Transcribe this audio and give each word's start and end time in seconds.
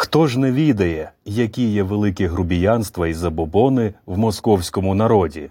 Хто 0.00 0.26
ж 0.26 0.38
не 0.38 0.52
відає, 0.52 1.10
які 1.24 1.68
є 1.68 1.82
великі 1.82 2.26
грубіянства 2.26 3.08
і 3.08 3.14
забобони 3.14 3.94
в 4.06 4.18
московському 4.18 4.94
народі? 4.94 5.50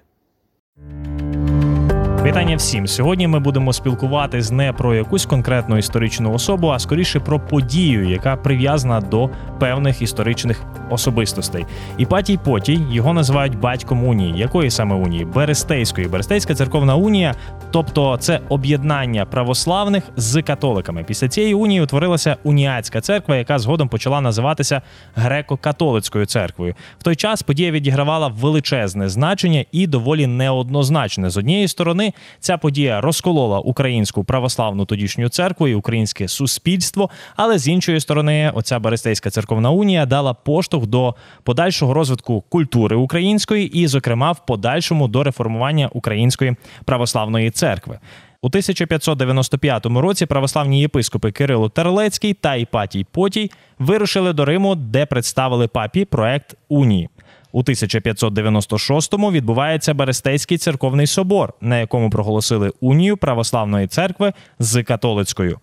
Вітання 2.23 2.55
всім. 2.55 2.87
Сьогодні 2.87 3.27
ми 3.27 3.39
будемо 3.39 3.73
спілкуватись 3.73 4.51
не 4.51 4.73
про 4.73 4.95
якусь 4.95 5.25
конкретну 5.25 5.77
історичну 5.77 6.33
особу, 6.33 6.67
а 6.67 6.79
скоріше 6.79 7.19
про 7.19 7.39
подію, 7.39 8.09
яка 8.09 8.35
прив'язана 8.35 9.01
до 9.01 9.29
певних 9.59 10.01
історичних 10.01 10.63
особистостей. 10.89 11.65
Іпатій 11.97 12.37
Потій 12.37 12.79
його 12.91 13.13
називають 13.13 13.59
батьком 13.59 14.07
унії. 14.07 14.33
Якої 14.37 14.71
саме 14.71 14.95
унії? 14.95 15.25
Берестейської. 15.25 16.07
Берестейська 16.07 16.55
церковна 16.55 16.95
унія, 16.95 17.35
тобто 17.71 18.17
це 18.17 18.39
об'єднання 18.49 19.25
православних 19.25 20.03
з 20.15 20.41
католиками. 20.41 21.03
Після 21.03 21.27
цієї 21.27 21.53
унії 21.53 21.81
утворилася 21.81 22.37
уніатська 22.43 23.01
церква, 23.01 23.35
яка 23.35 23.59
згодом 23.59 23.89
почала 23.89 24.21
називатися 24.21 24.81
греко-католицькою 25.17 26.25
церквою. 26.25 26.75
В 26.99 27.03
той 27.03 27.15
час 27.15 27.43
подія 27.43 27.71
відігравала 27.71 28.27
величезне 28.27 29.09
значення 29.09 29.65
і 29.71 29.87
доволі 29.87 30.27
неоднозначне. 30.27 31.29
З 31.29 31.37
однієї 31.37 31.67
сторони, 31.67 32.13
ця 32.39 32.57
подія 32.57 33.01
розколола 33.01 33.59
українську 33.59 34.23
православну 34.23 34.85
тодішню 34.85 35.29
церкву 35.29 35.67
і 35.67 35.75
українське 35.75 36.27
суспільство. 36.27 37.09
Але 37.35 37.57
з 37.57 37.67
іншої 37.67 37.99
сторони, 37.99 38.51
оця 38.53 38.79
Берестейська 38.79 39.29
церковна 39.29 39.71
унія 39.71 40.05
дала 40.05 40.33
поштовх 40.33 40.76
до 40.85 41.15
подальшого 41.43 41.93
розвитку 41.93 42.43
культури 42.49 42.95
української 42.95 43.79
і, 43.79 43.87
зокрема, 43.87 44.31
в 44.31 44.45
подальшому 44.45 45.07
до 45.07 45.23
реформування 45.23 45.89
української 45.93 46.55
православної 46.85 47.51
церкви. 47.51 47.99
У 48.41 48.47
1595 48.47 49.85
році 49.85 50.25
православні 50.25 50.81
єпископи 50.81 51.31
Кирило 51.31 51.69
Терлецький 51.69 52.33
та 52.33 52.55
Іпатій 52.55 53.05
Потій 53.11 53.51
вирушили 53.79 54.33
до 54.33 54.45
Риму, 54.45 54.75
де 54.75 55.05
представили 55.05 55.67
папі 55.67 56.05
проект 56.05 56.55
унії. 56.69 57.09
У 57.51 57.63
1596-му 57.63 59.31
відбувається 59.31 59.93
Берестейський 59.93 60.57
церковний 60.57 61.07
собор, 61.07 61.53
на 61.61 61.79
якому 61.79 62.09
проголосили 62.09 62.71
унію 62.81 63.17
православної 63.17 63.87
церкви 63.87 64.33
з 64.59 64.83
католицькою. 64.83 65.59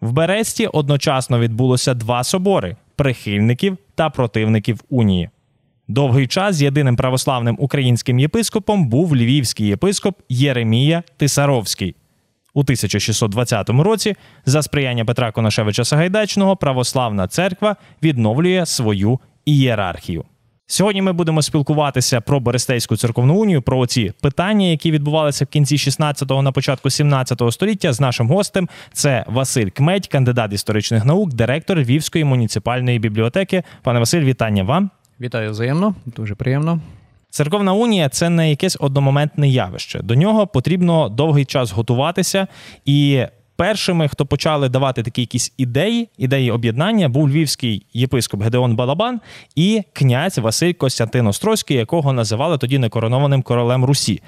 В 0.00 0.12
Бересті 0.12 0.66
одночасно 0.66 1.38
відбулося 1.38 1.94
два 1.94 2.24
собори 2.24 2.76
прихильників 2.96 3.78
та 3.94 4.10
противників 4.10 4.80
унії. 4.90 5.30
Довгий 5.88 6.26
час 6.26 6.60
єдиним 6.60 6.96
православним 6.96 7.56
українським 7.60 8.18
єпископом 8.18 8.88
був 8.88 9.16
львівський 9.16 9.66
єпископ 9.66 10.20
Єремія 10.28 11.02
Тисаровський. 11.16 11.94
У 12.54 12.60
1620 12.60 13.70
році, 13.70 14.14
за 14.46 14.62
сприяння 14.62 15.04
Петра 15.04 15.32
Конашевича 15.32 15.84
Сагайдачного, 15.84 16.56
православна 16.56 17.28
церква 17.28 17.76
відновлює 18.02 18.66
свою 18.66 19.20
ієрархію. 19.44 20.24
Сьогодні 20.74 21.02
ми 21.02 21.12
будемо 21.12 21.42
спілкуватися 21.42 22.20
про 22.20 22.40
Берестейську 22.40 22.96
церковну 22.96 23.34
унію, 23.34 23.62
про 23.62 23.86
ці 23.86 24.12
питання, 24.20 24.66
які 24.66 24.90
відбувалися 24.90 25.44
в 25.44 25.48
кінці 25.48 25.76
16-го, 25.76 26.42
на 26.42 26.52
початку 26.52 26.88
17-го 26.88 27.52
століття. 27.52 27.92
З 27.92 28.00
нашим 28.00 28.28
гостем 28.28 28.68
це 28.92 29.24
Василь 29.28 29.68
Кмедь, 29.68 30.06
кандидат 30.06 30.52
історичних 30.52 31.04
наук, 31.04 31.34
директор 31.34 31.78
Львівської 31.78 32.24
муніципальної 32.24 32.98
бібліотеки. 32.98 33.62
Пане 33.82 33.98
Василь, 33.98 34.24
вітання 34.24 34.62
вам. 34.62 34.90
Вітаю 35.20 35.50
взаємно, 35.50 35.94
дуже 36.06 36.34
приємно. 36.34 36.80
Церковна 37.30 37.72
унія 37.72 38.08
це 38.08 38.30
не 38.30 38.50
якесь 38.50 38.76
одномоментне 38.80 39.48
явище. 39.48 40.00
До 40.02 40.14
нього 40.14 40.46
потрібно 40.46 41.08
довгий 41.08 41.44
час 41.44 41.72
готуватися. 41.72 42.46
І 42.84 43.22
першими, 43.56 44.08
хто 44.08 44.26
почали 44.26 44.68
давати 44.68 45.02
такі 45.02 45.20
якісь 45.20 45.52
ідеї, 45.58 46.08
ідеї 46.18 46.50
об'єднання, 46.50 47.08
був 47.08 47.28
львівський 47.28 47.86
єпископ 47.92 48.42
Гедеон 48.42 48.76
Балабан 48.76 49.20
і 49.56 49.82
князь 49.92 50.38
Василь 50.38 50.72
Костянтин 50.72 51.26
Острозький, 51.26 51.76
якого 51.76 52.12
називали 52.12 52.58
тоді 52.58 52.78
некоронованим 52.78 53.42
королем 53.42 53.84
Русі. 53.84 54.22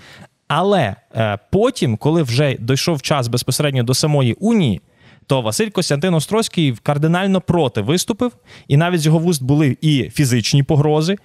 Але 0.49 0.97
е, 1.15 1.39
потім, 1.51 1.97
коли 1.97 2.23
вже 2.23 2.57
дійшов 2.61 3.03
час 3.03 3.29
безпосередньо 3.29 3.83
до 3.83 3.95
самої 3.95 4.33
унії. 4.33 4.81
То 5.27 5.43
Василь 5.43 5.69
Костянтин 5.69 6.15
Острозький 6.15 6.77
кардинально 6.83 7.41
проти 7.41 7.81
виступив, 7.81 8.33
і 8.69 8.77
навіть 8.77 9.01
з 9.01 9.07
його 9.07 9.19
вуст 9.19 9.43
були 9.43 9.77
і 9.81 10.11
фізичні 10.11 10.63
погрози. 10.63 11.17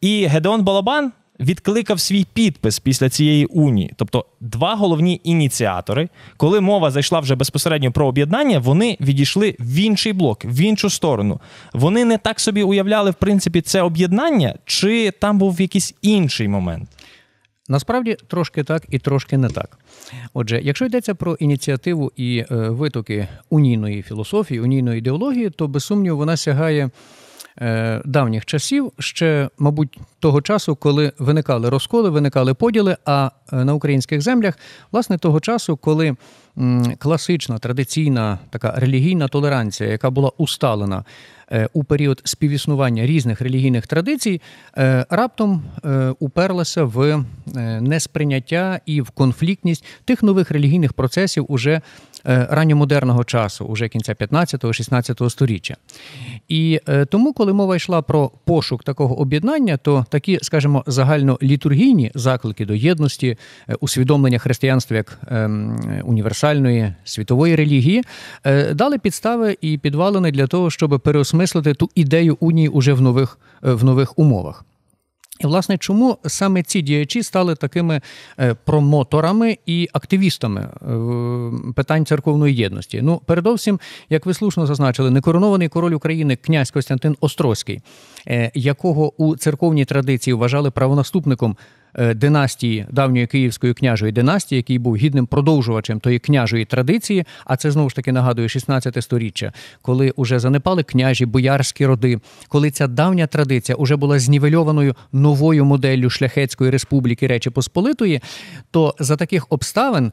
І 0.00 0.26
Гедеон 0.26 0.62
Балабан 0.62 1.12
відкликав 1.40 2.00
свій 2.00 2.26
підпис 2.32 2.78
після 2.78 3.08
цієї 3.08 3.46
унії. 3.46 3.92
Тобто, 3.96 4.26
два 4.40 4.74
головні 4.74 5.20
ініціатори, 5.24 6.08
коли 6.36 6.60
мова 6.60 6.90
зайшла 6.90 7.20
вже 7.20 7.34
безпосередньо 7.34 7.92
про 7.92 8.06
об'єднання, 8.06 8.58
вони 8.58 8.96
відійшли 9.00 9.56
в 9.60 9.74
інший 9.74 10.12
блок, 10.12 10.44
в 10.44 10.60
іншу 10.60 10.90
сторону. 10.90 11.40
Вони 11.72 12.04
не 12.04 12.18
так 12.18 12.40
собі 12.40 12.62
уявляли, 12.62 13.10
в 13.10 13.14
принципі, 13.14 13.60
це 13.60 13.82
об'єднання, 13.82 14.54
чи 14.64 15.10
там 15.10 15.38
був 15.38 15.60
якийсь 15.60 15.94
інший 16.02 16.48
момент. 16.48 16.88
Насправді 17.68 18.16
трошки 18.26 18.64
так 18.64 18.82
і 18.90 18.98
трошки 18.98 19.38
не 19.38 19.48
так. 19.48 19.78
Отже, 20.34 20.60
якщо 20.62 20.86
йдеться 20.86 21.14
про 21.14 21.34
ініціативу 21.34 22.12
і 22.16 22.38
е, 22.38 22.44
витоки 22.50 23.28
унійної 23.50 24.02
філософії, 24.02 24.60
унійної 24.60 24.98
ідеології, 24.98 25.50
то 25.50 25.68
без 25.68 25.84
сумніву 25.84 26.16
вона 26.16 26.36
сягає 26.36 26.90
давніх 28.04 28.44
часів, 28.44 28.92
ще, 28.98 29.48
мабуть, 29.58 29.98
того 30.20 30.42
часу, 30.42 30.76
коли 30.76 31.12
виникали 31.18 31.68
розколи, 31.68 32.10
виникали 32.10 32.54
поділи. 32.54 32.96
А 33.04 33.30
е, 33.52 33.64
на 33.64 33.74
українських 33.74 34.22
землях, 34.22 34.58
власне, 34.92 35.18
того 35.18 35.40
часу, 35.40 35.76
коли 35.76 36.16
класична 36.98 37.58
традиційна 37.58 38.38
така 38.50 38.72
релігійна 38.76 39.28
толеранція, 39.28 39.90
яка 39.90 40.10
була 40.10 40.30
усталена 40.38 41.04
е, 41.52 41.68
у 41.72 41.84
період 41.84 42.20
співіснування 42.24 43.06
різних 43.06 43.40
релігійних 43.40 43.86
традицій, 43.86 44.40
раптом 45.10 45.62
уперлася 46.18 46.84
в 46.84 47.24
несприйняття 47.80 48.80
і 48.86 49.00
в 49.00 49.10
конфліктність 49.10 49.84
тих 50.04 50.22
нових 50.22 50.50
релігійних 50.50 50.92
процесів 50.92 51.46
уже 51.48 51.80
Е, 52.28 52.46
ранньомодерного 52.50 53.24
часу, 53.24 53.64
уже 53.64 53.88
кінця 53.88 54.12
15-16 54.12 55.30
століття. 55.30 55.76
І 56.48 56.80
е, 56.88 57.04
тому, 57.04 57.32
коли 57.32 57.52
мова 57.52 57.76
йшла 57.76 58.02
про 58.02 58.30
пошук 58.44 58.84
такого 58.84 59.18
об'єднання, 59.18 59.76
то 59.76 60.06
такі, 60.10 60.38
скажімо, 60.42 60.84
загальнолітургійні 60.86 62.10
заклики 62.14 62.64
до 62.64 62.74
єдності, 62.74 63.38
е, 63.68 63.74
усвідомлення 63.80 64.38
християнства 64.38 64.96
як 64.96 65.18
ем, 65.28 66.02
універсальної 66.46 66.92
світової 67.04 67.56
релігії, 67.56 68.02
дали 68.74 68.98
підстави 68.98 69.56
і 69.60 69.78
підвалини 69.78 70.30
для 70.30 70.46
того, 70.46 70.70
щоб 70.70 71.00
переосмислити 71.00 71.74
ту 71.74 71.90
ідею 71.94 72.36
унії 72.40 72.68
уже 72.68 72.92
в 72.92 73.00
нових, 73.00 73.38
в 73.62 73.84
нових 73.84 74.18
умовах. 74.18 74.64
І, 75.40 75.46
власне, 75.46 75.78
чому 75.78 76.18
саме 76.26 76.62
ці 76.62 76.82
діячі 76.82 77.22
стали 77.22 77.54
такими 77.54 78.00
е, 78.40 78.54
промоторами 78.64 79.58
і 79.66 79.88
активістами 79.92 80.60
е, 80.60 81.72
питань 81.74 82.06
церковної 82.06 82.54
єдності? 82.54 83.00
Ну, 83.02 83.20
передовсім, 83.26 83.80
як 84.10 84.26
ви 84.26 84.34
слушно 84.34 84.66
зазначили, 84.66 85.10
некоронований 85.10 85.68
король 85.68 85.92
України 85.92 86.36
князь 86.36 86.70
Костянтин 86.70 87.16
Острозький, 87.20 87.80
е, 88.28 88.50
якого 88.54 89.22
у 89.22 89.36
церковній 89.36 89.84
традиції 89.84 90.34
вважали 90.34 90.70
правонаступником 90.70 91.56
Е, 91.85 91.85
династії 92.14 92.86
давньої 92.90 93.26
київської 93.26 93.74
княжої 93.74 94.12
династії, 94.12 94.56
який 94.56 94.78
був 94.78 94.96
гідним 94.96 95.26
продовжувачем 95.26 96.00
тої 96.00 96.18
княжої 96.18 96.64
традиції. 96.64 97.24
А 97.44 97.56
це 97.56 97.70
знову 97.70 97.90
ж 97.90 97.96
таки 97.96 98.12
нагадує 98.12 98.48
16 98.48 99.04
сторіччя, 99.04 99.52
коли 99.82 100.10
уже 100.10 100.38
занепали 100.38 100.82
княжі, 100.82 101.26
боярські 101.26 101.86
роди, 101.86 102.20
коли 102.48 102.70
ця 102.70 102.86
давня 102.86 103.26
традиція 103.26 103.76
вже 103.80 103.96
була 103.96 104.18
знівельованою 104.18 104.94
новою 105.12 105.64
моделлю 105.64 106.10
шляхетської 106.10 106.70
республіки 106.70 107.26
Речі 107.26 107.50
Посполитої, 107.50 108.20
то 108.70 108.94
за 108.98 109.16
таких 109.16 109.46
обставин 109.50 110.12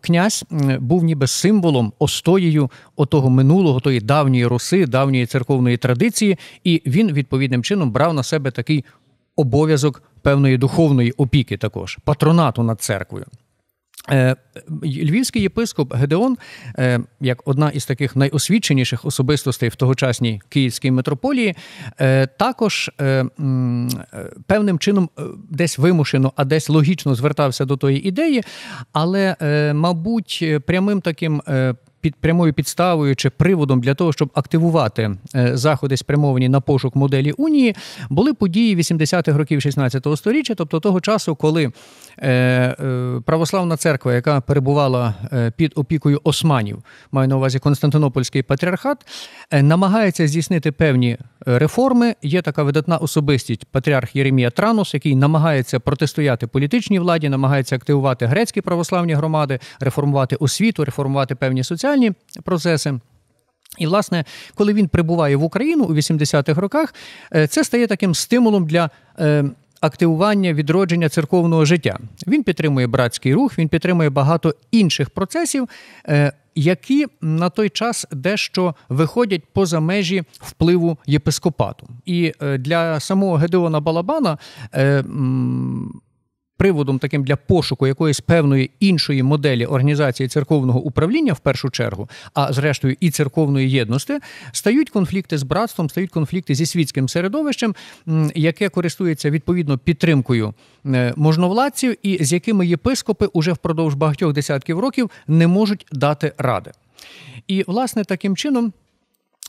князь 0.00 0.44
був 0.78 1.04
ніби 1.04 1.26
символом, 1.26 1.92
остоєю 1.98 2.70
отого 2.96 3.30
минулого, 3.30 3.80
тої 3.80 4.00
давньої 4.00 4.46
роси, 4.46 4.86
давньої 4.86 5.26
церковної 5.26 5.76
традиції, 5.76 6.38
і 6.64 6.82
він 6.86 7.12
відповідним 7.12 7.62
чином 7.62 7.90
брав 7.90 8.14
на 8.14 8.22
себе 8.22 8.50
такий 8.50 8.84
обов'язок 9.40 10.02
певної 10.22 10.58
духовної 10.58 11.12
опіки, 11.12 11.56
також 11.56 11.98
патронату 12.04 12.62
над 12.62 12.80
церквою. 12.80 13.26
Е, 14.10 14.36
львівський 14.82 15.42
єпископ 15.42 15.94
Гедеон, 15.94 16.36
е, 16.78 17.00
як 17.20 17.48
одна 17.48 17.70
із 17.70 17.86
таких 17.86 18.16
найосвіченіших 18.16 19.04
особистостей 19.04 19.68
в 19.68 19.74
тогочасній 19.74 20.40
київській 20.48 20.90
митрополії, 20.90 21.56
е, 22.00 22.26
також 22.26 22.90
певним 24.46 24.78
чином 24.78 25.10
десь 25.50 25.78
вимушено, 25.78 26.32
а 26.36 26.44
десь 26.44 26.68
логічно 26.68 27.14
звертався 27.14 27.64
до 27.64 27.76
тої 27.76 28.08
ідеї, 28.08 28.42
але, 28.92 29.36
мабуть, 29.74 30.44
прямим 30.66 31.00
таким 31.00 31.42
під 32.00 32.14
прямою 32.14 32.52
підставою 32.52 33.16
чи 33.16 33.30
приводом 33.30 33.80
для 33.80 33.94
того, 33.94 34.12
щоб 34.12 34.30
активувати 34.34 35.16
е, 35.34 35.56
заходи, 35.56 35.96
спрямовані 35.96 36.48
на 36.48 36.60
пошук 36.60 36.96
моделі 36.96 37.32
Унії, 37.32 37.74
були 38.10 38.34
події 38.34 38.76
80-х 38.76 39.38
років 39.38 39.60
16-го 39.60 40.16
століття, 40.16 40.54
тобто 40.54 40.80
того 40.80 41.00
часу, 41.00 41.34
коли 41.34 41.72
е, 42.18 42.30
е, 42.30 43.20
православна 43.24 43.76
церква, 43.76 44.14
яка 44.14 44.40
перебувала 44.40 45.14
під 45.56 45.72
опікою 45.74 46.20
османів, 46.24 46.82
маю 47.12 47.28
на 47.28 47.36
увазі 47.36 47.58
Константинопольський 47.58 48.42
патріархат, 48.42 49.06
намагається 49.52 50.26
здійснити 50.26 50.72
певні 50.72 51.18
реформи. 51.46 52.14
Є 52.22 52.42
така 52.42 52.62
видатна 52.62 52.96
особистість 52.96 53.64
патріарх 53.64 54.16
Єремія 54.16 54.50
Транус, 54.50 54.94
який 54.94 55.16
намагається 55.16 55.80
протистояти 55.80 56.46
політичній 56.46 56.98
владі, 56.98 57.28
намагається 57.28 57.76
активувати 57.76 58.26
грецькі 58.26 58.60
православні 58.60 59.14
громади, 59.14 59.58
реформувати 59.80 60.36
освіту, 60.36 60.84
реформувати 60.84 61.34
певні 61.34 61.64
соціальні 61.64 61.89
процеси. 62.44 63.00
І, 63.78 63.86
власне, 63.86 64.24
коли 64.54 64.72
він 64.72 64.88
прибуває 64.88 65.36
в 65.36 65.42
Україну 65.42 65.84
у 65.84 65.94
80-х 65.94 66.60
роках, 66.60 66.94
е, 67.34 67.46
це 67.46 67.64
стає 67.64 67.86
таким 67.86 68.14
стимулом 68.14 68.66
для 68.66 68.90
е, 69.18 69.44
активування 69.80 70.52
відродження 70.52 71.08
церковного 71.08 71.64
життя. 71.64 71.98
Він 72.26 72.42
підтримує 72.42 72.86
братський 72.86 73.34
рух, 73.34 73.58
він 73.58 73.68
підтримує 73.68 74.10
багато 74.10 74.54
інших 74.70 75.10
процесів, 75.10 75.68
е, 76.08 76.32
які 76.54 77.06
на 77.20 77.50
той 77.50 77.68
час 77.68 78.06
дещо 78.12 78.74
виходять 78.88 79.42
поза 79.52 79.80
межі 79.80 80.22
впливу 80.30 80.98
єпископату. 81.06 81.88
І 82.06 82.32
для 82.58 83.00
самого 83.00 83.36
Гедеона 83.36 83.80
Балабана. 83.80 84.38
Приводом 86.60 86.98
таким 86.98 87.24
для 87.24 87.36
пошуку 87.36 87.86
якоїсь 87.86 88.20
певної 88.20 88.70
іншої 88.80 89.22
моделі 89.22 89.66
організації 89.66 90.28
церковного 90.28 90.80
управління 90.80 91.32
в 91.32 91.38
першу 91.38 91.70
чергу, 91.70 92.08
а 92.34 92.52
зрештою 92.52 92.96
і 93.00 93.10
церковної 93.10 93.70
єдності, 93.70 94.18
стають 94.52 94.90
конфлікти 94.90 95.38
з 95.38 95.42
братством, 95.42 95.90
стають 95.90 96.10
конфлікти 96.10 96.54
зі 96.54 96.66
світським 96.66 97.08
середовищем, 97.08 97.74
яке 98.34 98.68
користується 98.68 99.30
відповідно 99.30 99.78
підтримкою 99.78 100.54
е, 100.86 101.14
можновладців, 101.16 101.96
і 102.02 102.24
з 102.24 102.32
якими 102.32 102.66
єпископи 102.66 103.26
уже 103.26 103.52
впродовж 103.52 103.94
багатьох 103.94 104.32
десятків 104.32 104.78
років 104.78 105.10
не 105.28 105.46
можуть 105.46 105.86
дати 105.92 106.32
ради. 106.38 106.70
І, 107.48 107.64
власне, 107.66 108.04
таким 108.04 108.36
чином 108.36 108.72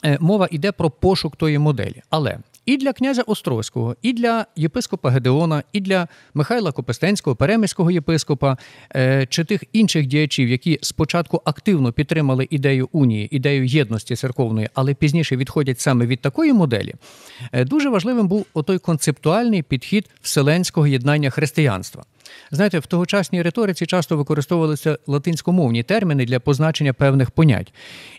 е, 0.05 0.17
мова 0.21 0.47
йде 0.51 0.71
про 0.71 0.89
пошук 0.89 1.35
тої 1.35 1.59
моделі. 1.59 2.01
Але 2.09 2.37
і 2.65 2.77
для 2.77 2.93
князя 2.93 3.21
Острозького, 3.21 3.95
і 4.01 4.13
для 4.13 4.45
єпископа 4.55 5.09
Гедеона, 5.09 5.63
і 5.73 5.79
для 5.79 6.07
Михайла 6.33 6.71
Копестенського, 6.71 7.35
переміського 7.35 7.91
єпископа 7.91 8.57
е, 8.95 9.25
чи 9.29 9.43
тих 9.43 9.63
інших 9.73 10.05
діячів, 10.05 10.49
які 10.49 10.79
спочатку 10.81 11.41
активно 11.45 11.91
підтримали 11.91 12.47
ідею 12.49 12.89
унії, 12.91 13.35
ідею 13.35 13.65
єдності 13.65 14.15
церковної, 14.15 14.69
але 14.73 14.93
пізніше 14.93 15.35
відходять 15.35 15.79
саме 15.79 16.05
від 16.05 16.21
такої 16.21 16.53
моделі, 16.53 16.95
е, 17.51 17.65
дуже 17.65 17.89
важливим 17.89 18.27
був 18.27 18.45
отой 18.53 18.79
концептуальний 18.79 19.63
підхід 19.63 20.09
вселенського 20.21 20.87
єднання 20.87 21.29
християнства. 21.29 22.03
Знаєте, 22.51 22.79
в 22.79 22.85
тогочасній 22.85 23.41
риториці 23.41 23.85
часто 23.85 24.17
використовувалися 24.17 24.97
латинськомовні 25.07 25.83
терміни 25.83 26.25
для 26.25 26.39
позначення 26.39 26.93
певних 26.93 27.31
понять. 27.31 27.73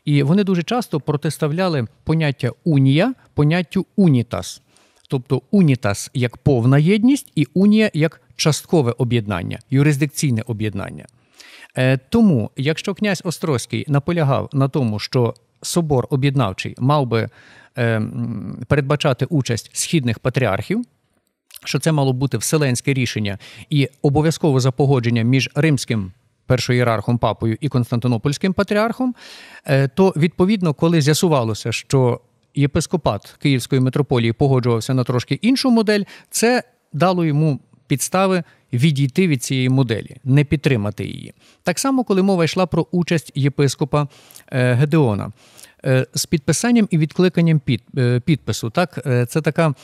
І 0.05 0.23
вони 0.23 0.45
дуже 0.45 0.63
часто 0.63 1.01
протиставляли 1.01 1.87
поняття 2.05 2.51
унія 2.65 3.15
поняттю 3.35 3.87
унітас. 3.97 4.63
Тобто 5.09 5.43
унітас 5.51 6.11
як 6.15 6.37
повна 6.37 6.79
єдність, 6.79 7.33
і 7.35 7.47
унія 7.55 7.91
як 7.95 8.21
часткове 8.37 8.95
об'єднання, 8.99 9.59
юрисдикційне 9.71 10.43
об'єднання. 10.47 11.07
Е, 11.77 11.99
Тому, 12.09 12.51
якщо 12.57 12.95
князь 12.95 13.23
Острозький 13.25 13.85
наполягав 13.89 14.49
на 14.53 14.69
тому, 14.69 14.99
що 14.99 15.35
собор 15.63 16.07
об'єднавчий 16.11 16.75
мав 16.79 17.07
би 17.07 17.29
е, 17.79 18.03
передбачати 18.69 19.25
участь 19.25 19.71
східних 19.73 20.19
патріархів, 20.19 20.85
що 21.65 21.79
це 21.79 21.93
мало 21.93 22.13
бути 22.13 22.39
вселенське 22.39 22.95
рішення 22.95 23.39
і 23.71 23.89
обов'язково 24.03 24.61
за 24.61 24.71
погодженням 24.71 25.27
між 25.27 25.51
римським 25.55 26.13
першоєрархом 26.47 27.19
папою 27.19 27.57
і 27.61 27.69
Константинопольським 27.69 28.53
патріархом, 28.53 29.15
е, 29.67 29.89
то 29.89 30.13
відповідно, 30.17 30.75
коли 30.75 31.01
з'ясувалося, 31.01 31.73
що 31.73 32.21
єпископат 32.55 33.37
Київської 33.39 33.81
митрополії 33.81 34.33
погоджувався 34.33 34.95
на 34.95 35.05
трошки 35.05 35.35
іншу 35.35 35.71
модель, 35.71 36.03
це 36.31 36.63
дало 36.93 37.25
йому 37.25 37.61
підстави 37.87 38.43
відійти 38.73 39.29
від 39.29 39.43
цієї 39.43 39.69
моделі, 39.69 40.17
не 40.25 40.45
підтримати 40.45 41.05
її. 41.05 41.35
Так 41.63 41.79
само, 41.79 42.05
коли 42.05 42.23
мова 42.23 42.45
йшла 42.45 42.67
про 42.67 42.87
участь 42.91 43.33
єпископа 43.35 44.09
е, 44.53 44.75
Гедеона. 44.75 45.33
Е, 45.87 46.07
З 46.15 46.27
підписанням 46.27 46.89
і 46.91 46.99
відкликанням 46.99 47.61
під, 47.61 47.83
е, 47.99 48.21
підпису, 48.21 48.71
так 48.71 48.99
е, 49.07 49.27
це 49.27 49.41
така 49.41 49.75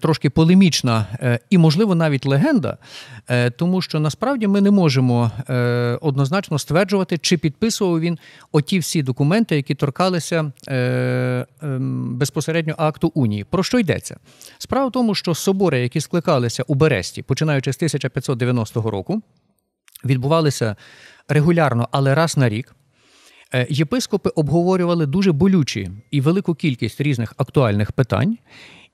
трошки 0.00 0.30
полемічна 0.30 1.06
і, 1.50 1.58
можливо, 1.58 1.94
навіть 1.94 2.26
легенда, 2.26 2.78
тому 3.56 3.82
що 3.82 4.00
насправді 4.00 4.46
ми 4.46 4.60
не 4.60 4.70
можемо 4.70 5.30
однозначно 6.00 6.58
стверджувати, 6.58 7.18
чи 7.18 7.38
підписував 7.38 8.00
він 8.00 8.18
оті 8.52 8.78
всі 8.78 9.02
документи, 9.02 9.56
які 9.56 9.74
торкалися 9.74 10.52
ем, 10.68 11.46
безпосередньо 12.16 12.74
акту 12.78 13.12
унії. 13.14 13.44
Про 13.44 13.62
що 13.62 13.78
йдеться? 13.78 14.16
Справа 14.58 14.86
в 14.88 14.92
тому, 14.92 15.14
що 15.14 15.34
собори, 15.34 15.80
які 15.80 16.00
скликалися 16.00 16.64
у 16.66 16.74
Бересті, 16.74 17.22
починаючи 17.22 17.72
з 17.72 17.76
1590 17.76 18.90
року, 18.90 19.22
відбувалися 20.04 20.76
регулярно, 21.28 21.88
але 21.92 22.14
раз 22.14 22.36
на 22.36 22.48
рік. 22.48 22.74
Е, 23.54 23.66
Єпископи 23.70 24.30
обговорювали 24.30 25.06
дуже 25.06 25.32
болючі 25.32 25.90
і 26.10 26.20
велику 26.20 26.54
кількість 26.54 27.00
різних 27.00 27.34
актуальних 27.36 27.92
питань, 27.92 28.38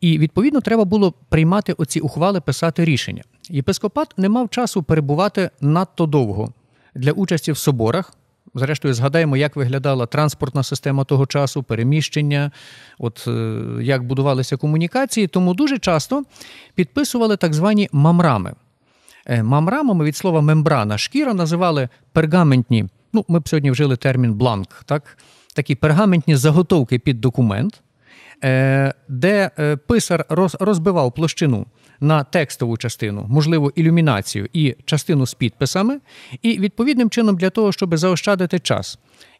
і 0.00 0.18
відповідно 0.18 0.60
треба 0.60 0.84
було 0.84 1.12
приймати 1.28 1.72
оці 1.72 2.00
ухвали, 2.00 2.40
писати 2.40 2.84
рішення. 2.84 3.22
Єпископат 3.50 4.14
не 4.16 4.28
мав 4.28 4.50
часу 4.50 4.82
перебувати 4.82 5.50
надто 5.60 6.06
довго 6.06 6.52
для 6.94 7.12
участі 7.12 7.52
в 7.52 7.58
соборах. 7.58 8.14
Зрештою, 8.54 8.94
згадаємо, 8.94 9.36
як 9.36 9.56
виглядала 9.56 10.06
транспортна 10.06 10.62
система 10.62 11.04
того 11.04 11.26
часу, 11.26 11.62
переміщення, 11.62 12.50
от 12.98 13.24
е, 13.28 13.62
як 13.82 14.04
будувалися 14.04 14.56
комунікації. 14.56 15.26
Тому 15.26 15.54
дуже 15.54 15.78
часто 15.78 16.22
підписували 16.74 17.36
так 17.36 17.54
звані 17.54 17.88
мамрами. 17.92 18.54
Е, 19.26 19.42
Мамрамами 19.42 20.04
від 20.04 20.16
слова 20.16 20.40
мембрана 20.40 20.98
шкіра 20.98 21.34
називали 21.34 21.88
пергаментні. 22.12 22.86
Ну, 23.12 23.24
ми 23.28 23.40
б 23.40 23.48
сьогодні 23.48 23.70
вжили 23.70 23.96
термін 23.96 24.34
бланк, 24.34 24.82
так? 24.84 25.18
такі 25.54 25.74
пергаментні 25.74 26.36
заготовки 26.36 26.98
під 26.98 27.20
документ, 27.20 27.82
е, 28.44 28.94
де 29.08 29.50
е, 29.58 29.76
писар 29.76 30.26
розбивав 30.60 31.12
площину 31.12 31.66
на 32.00 32.24
текстову 32.24 32.76
частину, 32.76 33.26
можливо, 33.28 33.72
ілюмінацію 33.74 34.48
і 34.52 34.76
частину 34.84 35.26
з 35.26 35.34
підписами, 35.34 36.00
і 36.42 36.58
відповідним 36.58 37.10
чином 37.10 37.36
для 37.36 37.50
того, 37.50 37.72
щоб 37.72 37.96
заощадити 37.96 38.58
час. 38.58 38.98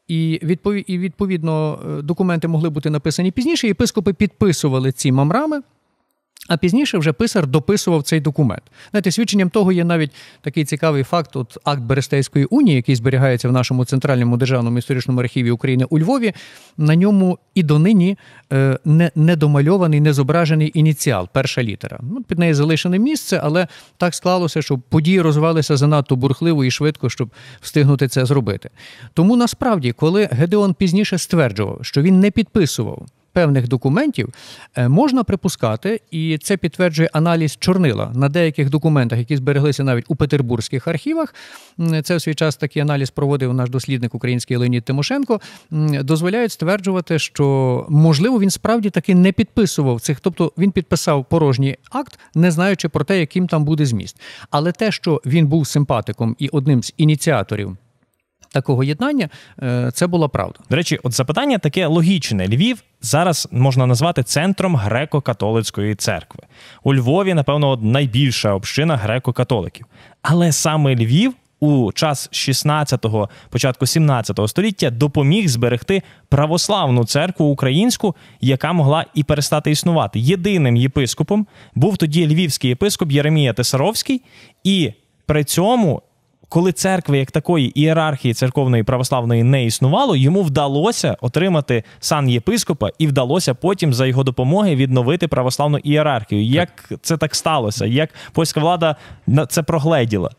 І, 0.09 0.41
відповідно 0.89 1.79
документи 2.03 2.49
могли 2.49 2.71
бути 2.71 2.91
написані 2.91 3.31
пізніше. 3.31 3.67
Єпископи 3.67 4.13
підписували 4.13 4.93
ці 4.93 5.13
мамрами, 5.13 5.61
а 6.49 6.57
пізніше 6.57 6.99
вже 6.99 7.13
писар 7.13 7.47
дописував 7.47 8.03
цей 8.03 8.21
документ. 8.21 8.63
Знаєте, 8.91 9.11
свідченням 9.11 9.51
того 9.51 9.73
є 9.73 9.85
навіть 9.85 10.11
такий 10.41 10.65
цікавий 10.65 11.03
факт: 11.03 11.37
от 11.37 11.59
акт 11.65 11.83
Берестейської 11.83 12.45
унії, 12.45 12.77
який 12.77 12.97
зберігається 12.97 13.49
в 13.49 13.53
нашому 13.53 13.85
центральному 13.85 14.37
державному 14.37 14.79
історичному 14.79 15.21
архіві 15.21 15.51
України 15.51 15.87
у 15.91 15.99
Львові. 15.99 16.33
На 16.77 16.97
ньому 16.97 17.39
і 17.55 17.63
донині 17.63 18.19
е, 18.53 18.79
не, 18.85 19.11
не 19.15 19.37
домальований, 19.37 20.01
не 20.01 20.13
зображений 20.13 20.71
ініціал, 20.75 21.29
перша 21.33 21.63
літера. 21.63 21.99
Ну, 22.03 22.23
під 22.23 22.39
нею 22.39 22.55
залишене 22.55 22.99
місце, 22.99 23.41
але 23.45 23.67
так 23.97 24.15
склалося, 24.15 24.63
що 24.63 24.79
події 24.79 25.21
розвивалися 25.21 25.77
занадто 25.77 26.17
бурхливо 26.17 26.65
і 26.65 26.71
швидко, 26.71 27.11
щоб 27.11 27.31
встигнути 27.61 28.09
це 28.09 28.27
зробити. 28.27 28.71
Тому 29.15 29.37
насправді, 29.37 29.93
коли 29.93 30.29
Гедеон 30.33 30.75
пізніше 30.75 31.19
стверджував, 31.19 31.79
що 31.83 32.03
він 32.03 32.21
не 32.21 32.31
підписував 32.31 33.07
певних 33.37 33.69
документів 33.69 34.29
е, 34.77 34.89
можна 34.89 35.25
припускати, 35.25 36.01
і 36.11 36.39
це 36.39 36.57
підтверджує 36.57 37.11
аналіз 37.13 37.57
чорнила 37.57 38.13
на 38.15 38.29
деяких 38.29 38.71
документах, 38.71 39.19
які 39.19 39.37
збереглися 39.37 39.85
навіть 39.85 40.05
у 40.09 40.17
петербурзьких 40.17 40.89
архівах. 40.89 41.35
Це 42.03 42.17
в 42.17 42.21
свій 42.21 42.35
час 42.35 42.57
такий 42.57 42.83
аналіз 42.83 43.11
проводив 43.11 43.55
наш 43.55 43.71
дослідник 43.71 44.15
український 44.15 44.57
Леонід 44.57 44.85
Тимошенко. 44.85 45.41
Дозволяють 46.01 46.53
стверджувати, 46.53 47.19
що 47.19 47.87
можливо 47.89 48.41
він 48.41 48.51
справді 48.51 48.91
таки 48.91 49.15
не 49.15 49.33
підписував 49.33 50.01
цих, 50.01 50.21
тобто 50.21 50.53
він 50.59 50.71
підписав 50.71 51.25
порожній 51.25 51.77
акт, 51.91 52.19
не 52.35 52.51
знаючи 52.51 52.89
про 52.89 53.05
те, 53.05 53.21
яким 53.21 53.47
там 53.47 53.65
буде 53.65 53.87
зміст. 53.87 54.21
Але 54.51 54.73
те, 54.73 54.93
що 54.93 55.21
він 55.27 55.47
був 55.47 55.67
симпатиком 55.67 56.37
і 56.39 56.49
одним 56.49 56.83
з 56.83 56.95
ініціаторів. 56.97 57.77
Такого 58.57 58.85
єднання 58.85 59.29
е, 59.63 59.91
це 59.95 60.07
була 60.07 60.29
правда. 60.29 60.59
До 60.71 60.77
речі, 60.77 60.99
от 61.03 61.13
запитання 61.13 61.59
таке 61.59 61.87
логічне. 61.87 62.49
Львів 62.49 62.83
зараз 63.03 63.49
можна 63.51 63.87
назвати 63.87 64.23
центром 64.23 64.77
греко-католицької 64.77 65.95
церкви. 65.95 66.43
У 66.83 66.95
Львові, 66.95 67.35
напевно, 67.35 67.77
найбільша 67.83 68.55
община 68.55 69.01
греко-католиків. 69.07 69.85
Але 70.23 70.53
саме 70.53 70.95
Львів 70.95 71.35
у 71.61 71.93
час 71.93 72.29
16-го, 72.33 73.29
початку 73.51 73.85
17-го 73.85 74.49
століття 74.49 74.91
допоміг 74.91 75.49
зберегти 75.49 76.03
православну 76.29 77.05
церкву 77.05 77.47
українську, 77.47 78.15
яка 78.41 78.73
могла 78.73 79.05
і 79.15 79.25
перестати 79.25 79.71
існувати. 79.71 80.19
Єдиним 80.19 80.77
єпископом 80.77 81.47
був 81.75 81.97
тоді 81.97 82.27
львівський 82.27 82.69
єпископ 82.71 83.13
Єремія 83.13 83.53
Тесаровський, 83.53 84.23
і 84.65 84.93
при 85.27 85.45
цьому 85.45 86.03
коли 86.49 86.73
церкви 86.73 87.19
як 87.19 87.31
такої 87.31 87.81
ієрархії 87.81 88.35
церковної 88.35 88.83
православної 88.83 89.43
не 89.43 89.65
існувало, 89.65 90.17
йому 90.17 90.43
вдалося 90.43 91.17
отримати 91.21 91.85
сан 92.01 92.29
єпископа 92.29 92.91
і 92.99 93.07
вдалося 93.07 93.55
потім 93.55 93.95
за 93.95 94.07
його 94.07 94.25
допомоги 94.25 94.77
відновити 94.77 95.29
православну 95.29 95.79
ієрархію. 95.79 96.45
Як 96.45 96.93
це 97.03 97.17
так 97.17 97.35
сталося? 97.35 97.87
Як 97.87 98.11
польська 98.33 98.61
влада 98.61 98.97
на 99.27 99.47
це 99.47 99.63
прогледіла? 99.63 100.31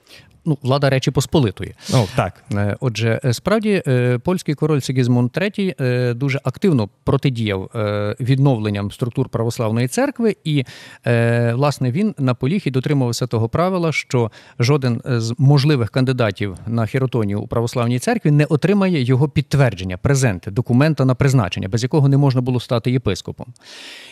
Ну, 0.48 0.58
влада 0.62 0.89
Речі 0.89 1.12
Посполитої. 1.12 1.74
Ну 1.92 2.08
так. 2.16 2.44
Е, 2.54 2.77
Отже, 2.80 3.20
е, 3.25 3.34
справді 3.34 3.84
е, 3.88 4.18
польський 4.18 4.56
король 4.56 4.80
Сигізмунд 4.80 5.32
III 5.32 6.13
дуже 6.13 6.39
активно 6.44 6.89
протидіяв 7.04 7.70
відновленням 8.20 8.92
структур 8.92 9.30
православної 9.30 9.88
церкви, 9.88 10.36
і 10.44 10.66
власне 11.54 11.92
він 11.92 12.16
наполіг 12.18 12.62
і 12.66 12.72
дотримувався 12.72 13.27
того 13.27 13.50
правила, 13.50 13.92
що 13.92 14.32
жоден 14.60 15.01
з 15.06 15.36
можливих 15.38 15.89
кандидатів 15.89 16.56
на 16.68 16.86
хіротонію 16.86 17.42
у 17.42 17.48
православній 17.48 18.00
церкві 18.00 18.32
не 18.32 18.46
отримає 18.46 19.04
його 19.04 19.30
підтвердження, 19.30 19.98
презенти, 19.98 20.51
документа 20.51 21.06
на 21.06 21.16
призначення, 21.16 21.68
без 21.68 21.84
якого 21.84 22.10
не 22.10 22.18
можна 22.18 22.42
було 22.42 22.60
стати 22.60 22.92
єпископом. 22.92 23.48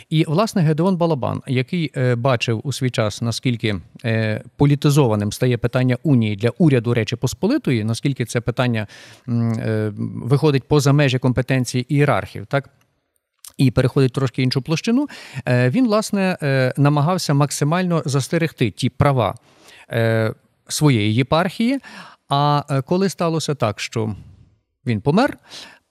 І 0.10 0.25
власне 0.27 0.62
Гедеон 0.62 0.98
Балабан, 0.98 1.42
який 1.48 1.92
бачив 2.15 2.62
у 2.63 2.74
свій 2.74 2.89
час, 2.89 3.22
наскільки 3.22 3.75
політизованим 4.58 5.32
стає 5.32 5.58
питання 5.58 5.98
унії 6.04 6.25
для 6.34 6.50
уряду 6.50 6.94
Речі 6.94 7.15
Посполитої, 7.15 7.84
наскільки 7.84 8.25
це 8.25 8.41
питання 8.41 8.88
е, 9.27 9.91
виходить 9.98 10.63
поза 10.63 10.94
межі 10.94 11.20
компетенції 11.20 11.86
ієрархів, 11.94 12.46
так. 12.46 12.70
І 13.58 13.72
переходить 13.72 14.13
трошки 14.13 14.44
іншу 14.44 14.62
площину. 14.62 15.08
е, 15.48 15.70
Він, 15.70 15.86
власне, 15.86 16.38
е, 16.44 16.74
намагався 16.77 17.34
максимально 17.34 18.01
застерегти 18.05 18.72
ті 18.72 18.89
права 18.89 19.36
своєї 20.67 21.15
єпархії. 21.15 21.79
А 22.29 22.63
коли 22.86 23.10
сталося 23.10 23.55
так, 23.55 23.79
що 23.79 24.15
він 24.86 25.01
помер, 25.01 25.38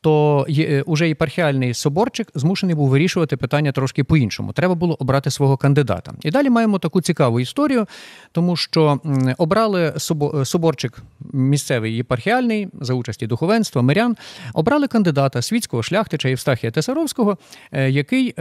то 0.05 0.47
є- 0.49 0.67
е, 0.67 0.83
уже 0.83 1.09
єпархіальний 1.09 1.75
соборчик 1.75 2.29
змушений 2.35 2.75
був 2.75 2.89
вирішувати 2.89 3.37
питання 3.37 3.73
трошки 3.73 4.05
по-іншому. 4.05 4.53
Треба 4.53 4.75
було 4.75 4.95
обрати 4.95 5.31
свого 5.31 5.57
кандидата. 5.57 6.13
І 6.23 6.31
далі 6.31 6.51
маємо 6.51 6.79
таку 6.79 7.01
цікаву 7.01 7.41
історію, 7.41 7.87
тому 8.33 8.57
що 8.57 9.01
обрали 9.39 9.83
е, 9.97 10.45
соборчик 10.45 11.03
місцевий 11.33 11.97
єпархіальний 11.97 12.69
за 12.81 12.95
участі 12.95 13.27
духовенства, 13.27 13.83
мирян, 13.83 14.17
обрали 14.55 14.87
кандидата 14.87 15.43
світського 15.43 15.83
шляхтича 15.83 16.29
Євстахія 16.29 16.71
Тесаровського, 16.71 17.39
е, 17.73 17.91
який 17.91 18.35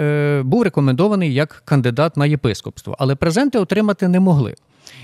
був 0.44 0.64
рекомендований 0.64 1.34
як 1.34 1.62
кандидат 1.66 2.18
на 2.18 2.26
єпископство, 2.26 2.96
але 3.00 3.16
презенти 3.16 3.60
отримати 3.60 4.08
не 4.08 4.20
могли. 4.20 4.56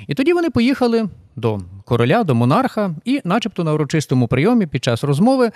І 0.07 0.13
тоді 0.13 0.33
вони 0.33 0.49
поїхали 0.49 1.09
до 1.35 1.59
короля, 1.85 2.23
до 2.23 2.35
монарха, 2.35 2.95
і, 3.05 3.21
начебто, 3.23 3.63
на 3.63 3.73
урочистому 3.73 4.27
прийомі 4.27 4.67
під 4.67 4.83
час 4.83 5.03
розмови, 5.03 5.51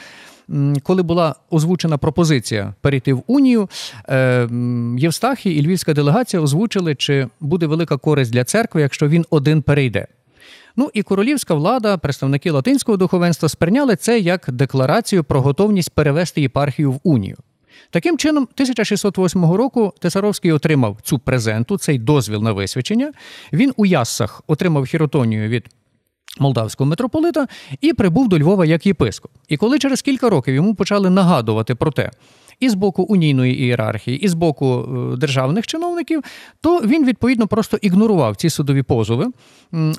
коли 0.83 1.03
була 1.03 1.35
озвучена 1.49 1.97
пропозиція 1.97 2.73
перейти 2.81 3.13
в 3.13 3.23
унію, 3.27 3.69
е, 4.07 4.17
м, 4.17 4.97
Євстахій 4.99 5.51
і 5.51 5.65
львівська 5.65 5.93
делегація 5.93 6.41
озвучили, 6.41 6.95
чи 6.95 7.27
буде 7.39 7.65
велика 7.67 7.97
користь 7.97 8.31
для 8.31 8.43
церкви, 8.43 8.81
якщо 8.81 9.07
він 9.07 9.25
один 9.29 9.61
перейде. 9.61 10.07
Ну 10.75 10.89
і 10.93 11.03
королівська 11.03 11.53
влада, 11.53 11.97
представники 11.97 12.51
латинського 12.51 12.97
духовенства 12.97 13.49
сприйняли 13.49 13.95
це 13.95 14.19
як 14.19 14.45
декларацію 14.51 15.23
про 15.23 15.41
готовність 15.41 15.89
перевести 15.89 16.41
єпархію 16.41 16.91
в 16.91 16.99
унію. 17.03 17.37
Таким 17.89 18.17
чином, 18.17 18.43
1608 18.43 19.45
року 19.45 19.93
Тесаровський 19.99 20.51
отримав 20.51 20.97
цю 21.03 21.19
презенту, 21.19 21.77
цей 21.77 21.97
дозвіл 21.97 22.43
на 22.43 22.51
висвячення. 22.51 23.11
Він 23.53 23.73
у 23.77 23.85
Яссах 23.85 24.41
отримав 24.47 24.85
хіротонію 24.85 25.49
від 25.49 25.69
молдавського 26.39 26.89
митрополита 26.89 27.47
і 27.81 27.93
прибув 27.93 28.29
до 28.29 28.39
Львова 28.39 28.65
як 28.65 28.85
єпископ. 28.85 29.31
І 29.47 29.57
коли 29.57 29.79
через 29.79 30.01
кілька 30.01 30.29
років 30.29 30.55
йому 30.55 30.75
почали 30.75 31.09
нагадувати 31.09 31.75
про 31.75 31.91
те, 31.91 32.11
і 32.59 32.69
з 32.69 32.73
боку 32.73 33.03
унійної 33.03 33.61
ієрархії, 33.61 34.17
і 34.19 34.27
з 34.27 34.33
боку 34.33 34.85
е, 35.13 35.17
державних 35.17 35.67
чиновників, 35.67 36.23
то 36.61 36.79
він 36.79 37.05
відповідно 37.05 37.47
просто 37.47 37.77
ігнорував 37.81 38.35
ці 38.35 38.49
судові 38.49 38.83
позови, 38.83 39.27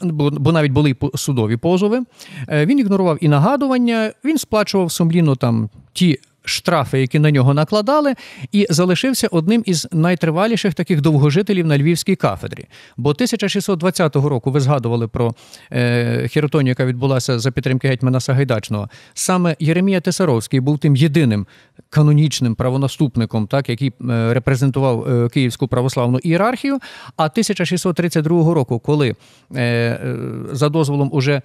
бо, 0.02 0.52
навіть 0.52 0.72
були 0.72 0.96
судові 1.14 1.56
позови. 1.56 2.00
Е, 2.48 2.66
Він 2.66 2.78
ігнорував 2.78 3.18
і 3.20 3.28
нагадування, 3.28 4.12
він 4.24 4.38
сплачував 4.38 4.92
сумлінно 4.92 5.36
там 5.36 5.70
ті. 5.92 6.18
Штрафи, 6.44 7.00
які 7.00 7.18
на 7.18 7.30
нього 7.30 7.54
накладали, 7.54 8.14
і 8.52 8.66
залишився 8.70 9.28
одним 9.30 9.62
із 9.66 9.88
найтриваліших 9.92 10.74
таких 10.74 11.00
довгожителів 11.00 11.66
на 11.66 11.78
львівській 11.78 12.16
кафедрі. 12.16 12.66
Бо 12.96 13.10
1620 13.10 14.16
року 14.16 14.50
ви 14.50 14.60
згадували 14.60 15.08
про 15.08 15.34
е, 15.72 16.28
хіротонію, 16.28 16.68
яка 16.68 16.84
відбулася 16.84 17.38
за 17.38 17.50
підтримки 17.50 17.88
гетьмана 17.88 18.20
Сагайдачного. 18.20 18.88
Саме 19.14 19.56
Єремія 19.58 20.00
Тесаровський 20.00 20.60
був 20.60 20.78
тим 20.78 20.96
єдиним 20.96 21.46
канонічним 21.90 22.54
правонаступником, 22.54 23.46
так, 23.46 23.68
який 23.68 23.92
е, 24.10 24.34
репрезентував 24.34 25.08
е, 25.08 25.28
Київську 25.28 25.68
православну 25.68 26.18
ієрархію. 26.18 26.78
А 27.16 27.24
1632 27.24 28.54
року, 28.54 28.78
коли 28.78 29.08
е, 29.08 29.14
е, 29.54 30.16
за 30.52 30.68
дозволом 30.68 31.10
уже 31.12 31.42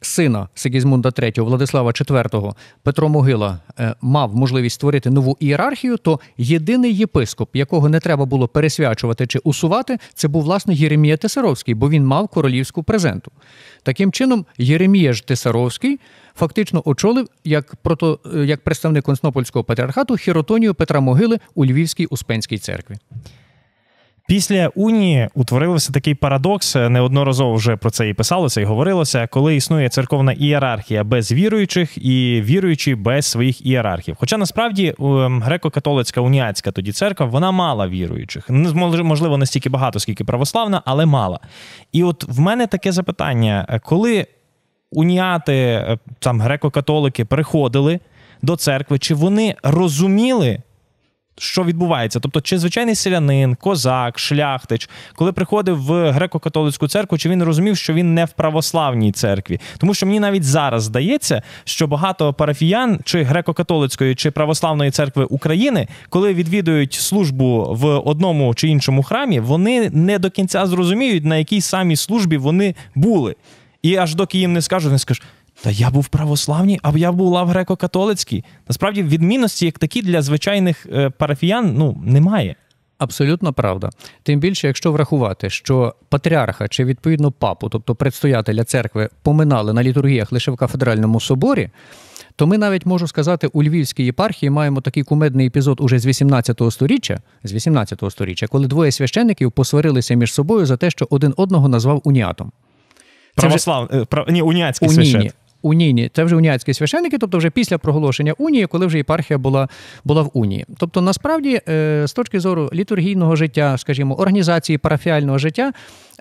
сина 0.00 0.48
Сигізмунда 0.54 1.08
III, 1.08 1.42
Владислава 1.42 1.90
IV, 1.90 2.54
Петро 2.82 3.08
Могила 3.08 3.58
е, 3.78 3.94
мав 4.00 4.36
можливість 4.42 4.74
створити 4.74 5.10
нову 5.10 5.36
ієрархію, 5.40 5.96
то 5.96 6.20
єдиний 6.38 6.94
єпископ, 6.94 7.56
якого 7.56 7.88
не 7.88 8.00
треба 8.00 8.24
було 8.24 8.48
пересвячувати 8.48 9.26
чи 9.26 9.38
усувати, 9.38 9.98
це 10.14 10.28
був 10.28 10.42
власне 10.42 10.74
Єремія 10.74 11.16
Тесаровський, 11.16 11.74
бо 11.74 11.90
він 11.90 12.06
мав 12.06 12.28
королівську 12.28 12.82
презенту. 12.82 13.30
Таким 13.82 14.12
чином, 14.12 14.46
Єремія 14.58 15.12
ж 15.12 15.26
Тесаровський 15.26 16.00
фактично 16.34 16.82
очолив 16.84 17.28
як 17.44 17.76
прото, 17.76 18.18
як 18.46 18.60
представник 18.64 19.04
Константинопольського 19.04 19.64
патріархату 19.64 20.16
хіротонію 20.16 20.74
Петра 20.74 21.00
Могили 21.00 21.38
у 21.54 21.66
Львівській 21.66 22.06
Успенській 22.06 22.58
церкві. 22.58 22.96
Після 24.28 24.68
унії 24.68 25.28
утворився 25.34 25.92
такий 25.92 26.14
парадокс. 26.14 26.74
Неодноразово 26.74 27.54
вже 27.54 27.76
про 27.76 27.90
це 27.90 28.08
і 28.08 28.14
писалося, 28.14 28.60
і 28.60 28.64
говорилося, 28.64 29.26
коли 29.26 29.56
існує 29.56 29.88
церковна 29.88 30.32
ієрархія 30.32 31.04
без 31.04 31.32
віруючих 31.32 31.98
і 31.98 32.42
віруючі 32.44 32.94
без 32.94 33.26
своїх 33.26 33.66
ієрархів. 33.66 34.16
Хоча 34.18 34.36
насправді 34.36 34.94
ем, 34.98 35.42
греко-католицька 35.42 36.20
уніатська 36.20 36.70
тоді 36.70 36.92
церква 36.92 37.26
вона 37.26 37.50
мала 37.50 37.88
віруючих. 37.88 38.50
Не 38.50 38.72
можливо 39.02 39.36
настільки 39.36 39.68
багато, 39.68 39.98
скільки 39.98 40.24
православна, 40.24 40.82
але 40.84 41.06
мала. 41.06 41.40
І 41.92 42.04
от 42.04 42.24
в 42.28 42.40
мене 42.40 42.66
таке 42.66 42.92
запитання: 42.92 43.66
Е, 43.68 43.78
коли 43.78 44.26
уніати, 44.90 45.54
е, 45.54 45.98
там 46.18 46.42
греко-католики 46.42 47.24
приходили 47.24 48.00
до 48.42 48.56
церкви, 48.56 48.98
чи 48.98 49.14
вони 49.14 49.56
розуміли? 49.62 50.58
Що 51.38 51.64
відбувається. 51.64 52.20
Тобто, 52.20 52.40
чи 52.40 52.58
звичайний 52.58 52.94
селянин, 52.94 53.54
козак, 53.54 54.18
шляхтич, 54.18 54.90
коли 55.14 55.32
приходив 55.32 55.82
в 55.82 55.90
греко-католицьку 55.90 56.88
церкву, 56.88 57.18
чи 57.18 57.28
він 57.28 57.42
розумів, 57.42 57.76
що 57.76 57.92
він 57.92 58.14
не 58.14 58.24
в 58.24 58.32
православній 58.32 59.12
церкві? 59.12 59.60
Тому 59.78 59.94
що 59.94 60.06
мені 60.06 60.20
навіть 60.20 60.44
зараз 60.44 60.82
здається, 60.82 61.42
що 61.64 61.86
багато 61.86 62.32
парафіян, 62.32 63.00
чи 63.04 63.22
греко-католицької, 63.22 64.14
чи 64.14 64.30
православної 64.30 64.90
церкви 64.90 65.24
України, 65.24 65.88
коли 66.08 66.34
відвідують 66.34 66.94
службу 66.94 67.66
в 67.70 67.86
одному 67.86 68.54
чи 68.54 68.68
іншому 68.68 69.02
храмі, 69.02 69.40
вони 69.40 69.90
не 69.90 70.18
до 70.18 70.30
кінця 70.30 70.66
зрозуміють, 70.66 71.24
на 71.24 71.36
якій 71.36 71.60
самій 71.60 71.96
службі 71.96 72.36
вони 72.36 72.74
були. 72.94 73.34
І 73.82 73.96
аж 73.96 74.14
доки 74.14 74.38
їм 74.38 74.52
не 74.52 74.62
скажуть, 74.62 74.86
вони 74.86 74.98
скажуть. 74.98 75.22
Та 75.62 75.70
я 75.70 75.90
був 75.90 76.08
православній, 76.08 76.80
а 76.82 76.92
я 76.96 77.12
була 77.12 77.42
в 77.42 77.50
греко-католицькій. 77.50 78.44
Насправді 78.68 79.02
відмінності, 79.02 79.66
як 79.66 79.78
такі 79.78 80.02
для 80.02 80.22
звичайних 80.22 80.86
е, 80.92 81.10
парафіян, 81.10 81.74
ну 81.78 82.02
немає. 82.04 82.54
Абсолютно 82.98 83.52
правда. 83.52 83.90
Тим 84.22 84.40
більше, 84.40 84.66
якщо 84.66 84.92
врахувати, 84.92 85.50
що 85.50 85.94
патріарха 86.08 86.68
чи 86.68 86.84
відповідно 86.84 87.32
папу, 87.32 87.68
тобто 87.68 87.94
предстоятеля 87.94 88.64
церкви, 88.64 89.08
поминали 89.22 89.72
на 89.72 89.82
літургіях 89.82 90.32
лише 90.32 90.50
в 90.50 90.56
кафедральному 90.56 91.20
соборі, 91.20 91.70
то 92.36 92.46
ми 92.46 92.58
навіть 92.58 92.86
можу 92.86 93.08
сказати, 93.08 93.46
у 93.46 93.62
Львівській 93.62 94.04
єпархії 94.04 94.50
маємо 94.50 94.80
такий 94.80 95.02
кумедний 95.02 95.46
епізод 95.46 95.80
уже 95.80 95.98
з 95.98 96.06
18 96.06 96.60
сторіччя, 96.70 97.20
з 97.44 97.52
18 97.52 98.02
сторіччя, 98.10 98.46
коли 98.46 98.66
двоє 98.66 98.92
священиків 98.92 99.52
посварилися 99.52 100.14
між 100.14 100.32
собою 100.32 100.66
за 100.66 100.76
те, 100.76 100.90
що 100.90 101.06
один 101.10 101.34
одного 101.36 101.68
назвав 101.68 102.00
уніатом. 102.04 102.52
Це 103.36 103.46
вже- 103.46 104.04
прав... 104.04 104.30
Ні, 104.30 104.42
уніатський 104.42 104.88
Унійні. 104.88 105.30
Унійні, 105.62 106.10
це 106.12 106.24
вже 106.24 106.36
уніатські 106.36 106.74
священники, 106.74 107.18
тобто 107.18 107.38
вже 107.38 107.50
після 107.50 107.78
проголошення 107.78 108.32
унії, 108.38 108.66
коли 108.66 108.86
вже 108.86 108.98
єпархія 108.98 109.38
була, 109.38 109.68
була 110.04 110.22
в 110.22 110.30
унії. 110.34 110.66
Тобто, 110.78 111.00
насправді, 111.00 111.60
е, 111.68 112.04
з 112.06 112.12
точки 112.12 112.40
зору 112.40 112.70
літургійного 112.72 113.36
життя, 113.36 113.78
скажімо, 113.78 114.14
організації 114.14 114.78
парафіального 114.78 115.38
життя, 115.38 115.72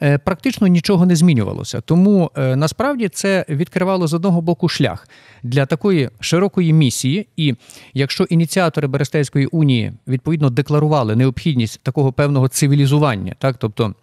е, 0.01 0.17
практично 0.17 0.67
нічого 0.67 1.05
не 1.05 1.15
змінювалося. 1.15 1.81
Тому 1.81 2.31
е, 2.37 2.55
насправді 2.55 3.09
це 3.09 3.45
відкривало 3.49 4.07
з 4.07 4.13
одного 4.13 4.41
боку 4.41 4.69
шлях 4.69 5.07
для 5.43 5.65
такої 5.65 6.09
широкої 6.19 6.73
місії. 6.73 7.27
І 7.37 7.55
якщо 7.93 8.23
ініціатори 8.23 8.87
Берестейської 8.87 9.45
унії 9.45 9.93
відповідно 10.07 10.49
декларували 10.49 11.15
необхідність 11.15 11.79
такого 11.83 12.11
певного 12.11 12.47
цивілізування, 12.47 13.35
так 13.39 13.55
тобто 13.59 13.95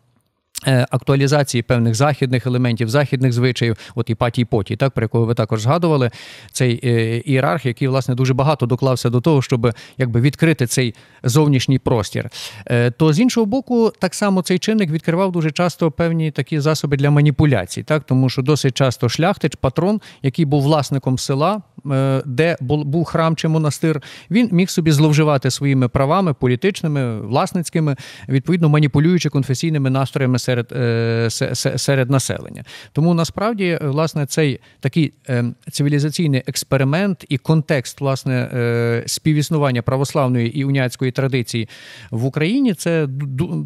Актуалізації 0.67 1.63
певних 1.63 1.95
західних 1.95 2.47
елементів, 2.47 2.89
західних 2.89 3.33
звичаїв, 3.33 3.77
от 3.95 4.11
Іпатій 4.11 4.45
Потій, 4.45 4.77
так 4.77 4.93
про 4.93 5.05
якого 5.05 5.25
ви 5.25 5.35
також 5.35 5.61
згадували, 5.61 6.11
цей 6.53 6.81
е, 6.85 7.19
ієрарх, 7.19 7.67
який 7.67 7.89
власне 7.89 8.15
дуже 8.15 8.35
багато 8.35 8.67
доклався 8.67 9.11
до 9.11 9.21
того, 9.21 9.43
щоб 9.43 9.73
якби 9.99 10.21
відкрити 10.21 10.67
цей 10.67 10.95
зовнішній 11.23 11.79
простір. 11.79 12.31
Е, 12.67 12.91
То 12.91 13.13
з 13.13 13.21
іншого 13.21 13.47
боку, 13.47 13.93
так 13.99 14.15
само 14.15 14.43
цей 14.43 14.59
чинник 14.59 14.91
відкривав 14.91 15.33
дуже 15.33 15.51
часто 15.51 15.91
певні 15.91 16.31
такі 16.31 16.61
засоби 16.61 16.97
для 16.97 17.11
маніпуляцій, 17.11 17.83
так 17.83 18.05
тому 18.05 18.31
що 18.31 18.43
досить 18.43 18.75
часто 18.75 19.09
шляхтич, 19.09 19.55
патрон, 19.55 20.01
який 20.23 20.45
був 20.45 20.63
власником 20.63 21.19
села, 21.19 21.63
е, 21.93 22.23
де 22.27 22.57
був 22.61 23.05
храм 23.05 23.37
чи 23.37 23.49
монастир, 23.49 24.03
він 24.31 24.49
міг 24.53 24.71
собі 24.71 24.91
зловживати 24.91 25.51
своїми 25.51 25.89
правами 25.89 26.35
політичними, 26.35 27.21
власницькими, 27.21 27.97
відповідно 28.29 28.69
маніпулюючи 28.69 29.29
конфесійними 29.29 29.91
настроями 29.91 30.39
серед, 30.49 30.73
е, 30.73 31.31
се- 31.31 31.55
се- 31.55 31.79
серед 31.79 32.11
населення. 32.11 32.65
Тому 32.93 33.15
насправді, 33.15 33.79
власне, 33.83 34.27
цей 34.27 34.61
такий 34.81 35.13
е, 35.29 35.45
цивілізаційний 35.71 36.43
експеримент 36.47 37.25
і 37.29 37.39
контекст 37.39 38.01
власне 38.01 38.35
е, 38.35 39.03
співіснування 39.07 39.83
православної 39.83 40.59
і 40.59 40.65
уніатської 40.65 41.11
традиції 41.13 41.69
в 42.11 42.25
Україні 42.25 42.75
це, 42.75 43.09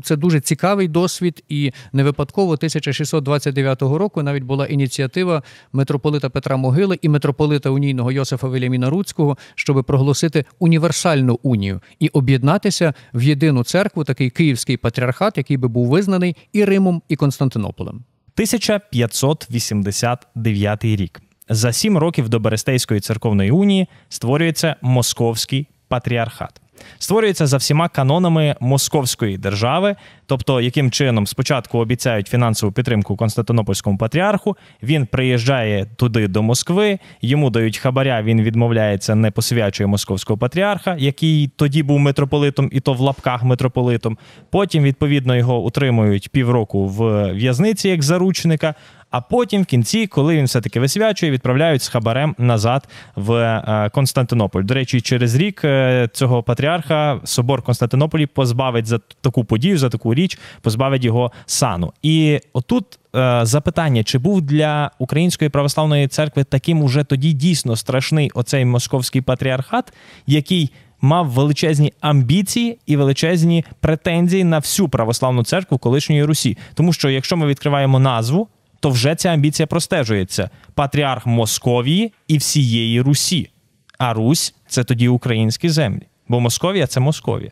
це 0.03 0.17
дуже 0.17 0.41
цікавий 0.41 0.89
досвід, 0.89 1.45
і 1.49 1.73
не 1.93 2.03
випадково 2.05 2.53
1629 2.53 3.83
року 3.83 4.23
навіть 4.23 4.43
була 4.43 4.67
ініціатива 4.67 5.43
митрополита 5.73 6.31
Петра 6.31 6.57
Могили 6.57 6.99
і 7.03 7.09
митрополита 7.09 7.71
унійного 7.71 8.13
Йосифа 8.13 8.49
Веляміна 8.49 8.91
Руцького, 8.91 9.39
щоб 9.55 9.85
проголосити 9.85 10.45
універсальну 10.59 11.39
унію 11.43 11.81
і 11.99 12.09
об'єднатися 12.09 12.95
в 13.15 13.23
єдину 13.23 13.65
церкву, 13.65 14.05
такий 14.05 14.31
київський 14.31 14.77
патріархат, 14.77 15.37
який 15.37 15.57
би 15.57 15.69
був 15.69 15.89
визнаний 15.89 16.37
і 16.53 16.65
Римом, 16.73 17.03
і 17.09 17.17
Константинополем. 17.17 17.95
1589 17.95 20.85
рік. 20.85 21.23
За 21.49 21.73
сім 21.73 21.99
років 21.99 22.29
до 22.29 22.41
Берестейської 22.41 23.01
церковної 23.01 23.51
унії 23.51 23.89
створюється 24.09 24.77
Московський 24.83 25.67
патріархат. 25.93 26.61
Створюється 26.99 27.47
за 27.47 27.57
всіма 27.57 27.89
канонами 27.89 28.57
Московської 28.61 29.39
держави, 29.39 29.97
тобто 30.27 30.61
яким 30.61 30.91
чином 30.91 31.27
спочатку 31.27 31.79
обіцяють 31.79 32.29
фінансову 32.29 32.73
підтримку 32.73 33.17
Константинопольському 33.17 33.99
патріарху. 33.99 34.57
Він 34.83 35.07
приїжджає 35.07 35.87
туди 35.97 36.29
до 36.29 36.43
Москви, 36.43 36.99
йому 37.23 37.51
дають 37.51 37.79
хабаря. 37.79 38.23
Він 38.23 38.43
відмовляється, 38.43 39.15
не 39.15 39.31
посвячує 39.31 39.87
московського 39.87 40.39
патріарха, 40.39 40.97
який 40.99 41.49
тоді 41.57 41.83
був 41.83 41.99
митрополитом, 41.99 42.69
і 42.73 42.81
то 42.81 42.93
в 42.93 43.01
лапках 43.01 43.43
митрополитом. 43.43 44.19
Потім 44.51 44.83
відповідно 44.83 45.37
його 45.37 45.59
утримують 45.59 46.29
півроку 46.29 46.87
в 46.89 47.33
в'язниці 47.33 47.89
як 47.89 48.03
заручника. 48.03 48.75
А 49.13 49.21
потім, 49.21 49.63
в 49.63 49.67
кінці, 49.67 50.07
коли 50.07 50.37
він 50.37 50.45
все-таки 50.45 50.81
висвячує, 50.81 51.33
відправляють 51.33 51.83
з 51.83 51.89
хабарем 51.89 52.35
назад 52.39 52.89
в 53.17 53.33
е, 53.33 53.91
Константинополь. 53.95 54.63
До 54.63 54.75
речі, 54.75 55.01
через 55.01 55.35
рік 55.35 55.65
е, 55.65 56.09
цього 56.13 56.43
патріарха 56.43 57.21
собор 57.25 57.63
Константинополі 57.63 58.27
позбавить 58.27 58.87
за 58.87 59.01
таку 59.21 59.45
подію, 59.45 59.79
за 59.79 59.89
таку 59.89 60.15
річ, 60.15 60.39
позбавить 60.61 61.05
його 61.05 61.33
сану. 61.47 61.93
І 62.03 62.41
отут 62.53 62.99
е, 63.17 63.41
запитання: 63.43 64.05
чи 64.05 64.19
був 64.19 64.43
для 64.43 64.91
Української 64.99 65.51
православної 65.51 66.09
церкви 66.09 66.45
таким 66.45 66.83
уже 66.83 67.05
тоді 67.05 67.33
дійсно 67.33 67.77
страшний 67.77 68.31
оцей 68.35 68.65
московський 68.65 69.21
патріархат, 69.21 69.93
який 70.27 70.73
мав 71.01 71.27
величезні 71.27 71.93
амбіції 72.01 72.79
і 72.87 72.97
величезні 72.97 73.65
претензії 73.81 74.45
на 74.45 74.59
всю 74.59 74.89
православну 74.89 75.45
церкву 75.45 75.79
колишньої 75.79 76.25
Русі. 76.25 76.59
Тому 76.75 76.93
що 76.93 77.11
якщо 77.11 77.37
ми 77.37 77.47
відкриваємо 77.47 77.99
назву, 77.99 78.49
то 78.83 78.91
вже 78.91 79.15
ця 79.15 79.29
амбіція 79.29 79.67
простежується: 79.67 80.51
патріарх 80.75 81.27
Московії 81.27 82.13
і 82.29 82.39
всієї 82.39 83.01
Русі. 83.01 83.51
А 83.99 84.15
Русь 84.15 84.55
це 84.69 84.85
тоді 84.85 85.09
українські 85.09 85.69
землі, 85.69 86.03
бо 86.29 86.41
Московія 86.41 86.87
це 86.87 87.01
Московія. 87.01 87.51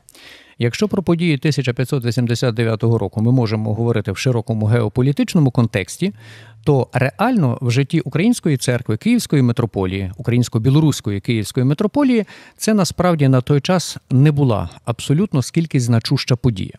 Якщо 0.59 0.89
про 0.89 1.03
події 1.03 1.35
1589 1.35 2.83
року 2.83 3.23
ми 3.23 3.33
можемо 3.33 3.75
говорити 3.75 4.13
в 4.13 4.17
широкому 4.17 4.67
геополітичному 4.67 5.51
контексті, 5.51 6.13
то 6.65 6.89
реально 6.93 7.59
в 7.61 7.71
житті 7.71 8.01
української 8.01 8.57
церкви, 8.57 8.97
Київської 8.97 9.43
митрополії, 9.43 10.13
українсько-білоруської 10.17 11.21
Київської 11.21 11.67
митрополії, 11.67 12.25
це 12.57 12.75
насправді 12.75 13.29
на 13.29 13.41
той 13.41 13.61
час 13.61 13.97
не 14.11 14.33
була 14.33 14.69
абсолютно 14.85 15.43
скільки 15.43 15.81
значуща 15.81 16.37
подія. 16.37 16.75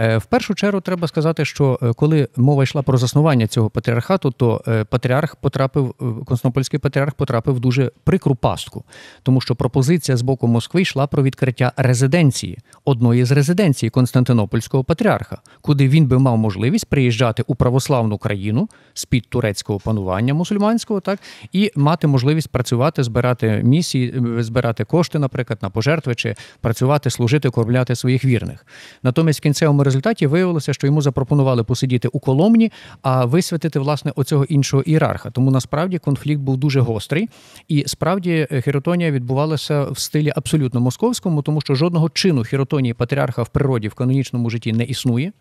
Е, 0.00 0.18
В 0.18 0.24
першу 0.24 0.54
чергу 0.54 0.80
треба 0.80 1.08
сказати, 1.08 1.44
що 1.44 1.78
е, 1.82 1.92
коли 1.92 2.28
мова 2.36 2.62
йшла 2.62 2.82
про 2.82 2.98
заснування 2.98 3.46
цього 3.46 3.70
патріархату, 3.70 4.30
то 4.30 4.62
е, 4.68 4.84
патріарх 4.84 5.36
потрапив, 5.36 5.94
Константинопольський 5.98 6.78
патріарх 6.78 7.14
потрапив 7.14 7.54
в 7.54 7.60
дуже 7.60 7.90
прикру 8.04 8.34
пастку, 8.34 8.84
тому 9.22 9.40
що 9.40 9.54
пропозиція 9.54 10.16
з 10.16 10.22
боку 10.22 10.46
Москви 10.46 10.82
йшла 10.82 11.06
про 11.06 11.22
відкриття 11.22 11.72
резиденції, 11.76 12.58
одної 12.84 13.24
з 13.24 13.30
резиденцій 13.30 13.90
Константинопольського 13.90 14.84
патріарха, 14.84 15.38
куди 15.60 15.88
він 15.88 16.06
би 16.06 16.18
мав 16.18 16.38
можливість 16.38 16.86
приїжджати 16.86 17.44
у 17.46 17.54
православну 17.54 18.18
країну 18.18 18.68
з 18.94 19.04
під 19.04 19.28
турецького 19.28 19.78
панування 19.78 20.34
мусульманського, 20.34 21.00
так 21.00 21.20
і 21.52 21.72
мати 21.76 22.06
можливість 22.06 22.48
працювати, 22.48 23.02
збирати 23.02 23.60
місії, 23.64 24.22
збирати 24.38 24.84
кошти, 24.84 25.18
наприклад, 25.18 25.58
на 25.62 25.70
пожертви 25.70 26.14
чи 26.14 26.34
працювати, 26.60 27.10
служити, 27.10 27.50
кормляти 27.50 27.94
своїх 27.94 28.24
вірних. 28.24 28.66
Натомість 29.02 29.40
в 29.40 29.42
кінцевому 29.42 29.83
результаті 29.84 30.26
виявилося, 30.26 30.72
що 30.72 30.86
йому 30.86 31.02
запропонували 31.02 31.64
посидіти 31.64 32.08
у 32.08 32.20
Коломні, 32.20 32.72
а 33.02 33.24
висвятити 33.24 33.78
власне 33.78 34.12
оцього 34.16 34.44
іншого 34.44 34.82
ієрарха. 34.82 35.30
Тому 35.30 35.50
насправді 35.50 35.98
конфлікт 35.98 36.40
був 36.40 36.56
дуже 36.56 36.80
гострий, 36.80 37.28
і 37.68 37.84
справді 37.86 38.46
е, 38.52 38.60
хіротонія 38.60 39.10
відбувалася 39.10 39.84
в 39.84 39.98
стилі 39.98 40.32
абсолютно 40.36 40.80
московському, 40.80 41.42
тому 41.42 41.60
що 41.60 41.74
жодного 41.74 42.10
чину 42.10 42.44
хіротонії 42.44 42.94
патріарха 42.94 43.42
в 43.42 43.48
природі 43.48 43.88
в 43.88 43.94
канонічному 43.94 44.50
житті 44.50 44.72
не 44.72 44.84
існує. 44.84 45.32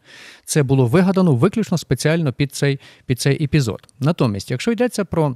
Це 0.45 0.63
було 0.63 0.86
вигадано 0.86 1.36
виключно 1.36 1.77
спеціально 1.77 2.34
під 2.34 2.56
цей, 2.56 2.79
під 3.06 3.19
цей 3.19 3.43
епізод. 3.43 3.88
Натомість, 3.99 4.51
якщо 4.51 4.71
йдеться 4.71 5.06
про 5.06 5.36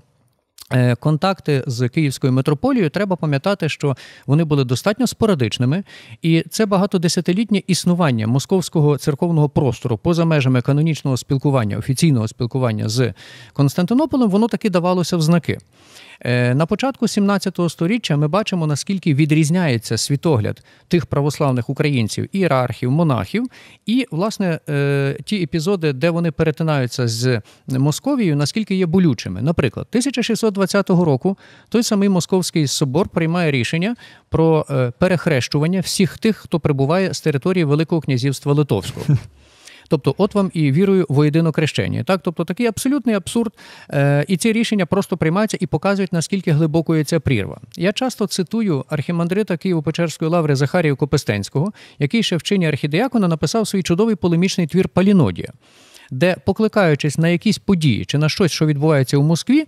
Контакти 1.00 1.64
з 1.68 1.90
Київською 1.90 2.34
митрополією 2.34 2.90
треба 2.90 3.16
пам'ятати, 3.16 3.70
що 3.70 3.96
вони 4.26 4.44
були 4.44 4.64
достатньо 4.64 5.08
спорадичними, 5.08 5.84
і 6.22 6.44
це 6.50 6.66
багатодесятилітнє 6.66 7.62
існування 7.68 8.28
московського 8.28 8.98
церковного 8.98 9.50
простору 9.50 9.98
поза 9.98 10.26
межами 10.26 10.62
канонічного 10.62 11.18
спілкування, 11.18 11.78
офіційного 11.78 12.28
спілкування 12.28 12.90
з 12.90 13.14
Константинополем, 13.54 14.30
воно 14.30 14.48
таки 14.48 14.70
давалося 14.70 15.18
в 15.18 15.22
знаки. 15.22 15.58
Е, 16.22 16.56
На 16.56 16.66
початку 16.66 17.08
17 17.08 17.60
століття 17.70 18.18
ми 18.18 18.28
бачимо, 18.28 18.68
наскільки 18.68 19.14
відрізняється 19.14 19.98
світогляд 19.98 20.64
тих 20.88 21.06
православних 21.06 21.70
українців, 21.70 22.30
ієрархів, 22.32 22.92
монахів, 22.92 23.48
і, 23.86 24.06
власне, 24.12 24.60
е, 24.70 25.18
ті 25.26 25.44
епізоди, 25.44 25.94
де 25.94 26.10
вони 26.10 26.32
перетинаються 26.32 27.08
з 27.08 27.42
Московією, 27.68 28.36
наскільки 28.36 28.76
є 28.76 28.86
болючими. 28.86 29.42
Наприклад, 29.42 29.88
1620 29.90 30.90
року 30.90 31.38
той 31.70 31.84
самий 31.84 32.10
Московський 32.10 32.68
собор 32.68 33.10
приймає 33.10 33.52
рішення 33.52 33.96
про 34.30 34.66
е, 34.70 34.92
перехрещування 35.00 35.80
всіх 35.80 36.18
тих, 36.18 36.38
хто 36.38 36.60
прибуває 36.60 37.14
з 37.14 37.22
території 37.22 37.64
Великого 37.64 38.02
князівства 38.02 38.54
Литовського. 38.54 39.06
Тобто, 39.88 40.16
от 40.18 40.36
вам 40.36 40.52
і 40.54 40.72
вірою 40.72 41.06
воєдино 41.10 41.52
крещення. 41.52 42.04
Так, 42.04 42.22
тобто 42.24 42.46
такий 42.46 42.68
абсолютний 42.68 43.16
абсурд. 43.16 43.54
Е, 43.90 44.26
і 44.28 44.38
ці 44.38 44.54
рішення 44.54 44.86
просто 44.86 45.18
приймаються 45.18 45.58
і 45.60 45.66
показують, 45.68 46.14
наскільки 46.14 46.52
глибокою 46.52 47.04
ця 47.04 47.20
прірва. 47.20 47.60
Я 47.78 47.92
часто 47.92 48.28
цитую 48.28 48.86
архімандрита 48.90 49.54
Києво-Печерської 49.54 50.30
лаври 50.30 50.56
Захарію 50.56 50.96
Копестенського, 50.96 51.72
який 52.00 52.24
ще 52.24 52.38
в 52.38 52.44
чині 52.44 52.68
архідеякона 52.68 53.28
написав 53.28 53.68
свій 53.68 53.84
чудовий 53.84 54.16
полемічний 54.16 54.68
твір 54.68 54.90
Палінодія, 54.90 55.54
де, 56.12 56.36
покликаючись 56.46 57.18
на 57.18 57.30
якісь 57.30 57.58
події 57.58 58.06
чи 58.06 58.18
на 58.18 58.30
щось, 58.30 58.52
що 58.52 58.66
відбувається 58.66 59.18
у 59.18 59.24
Москві. 59.24 59.66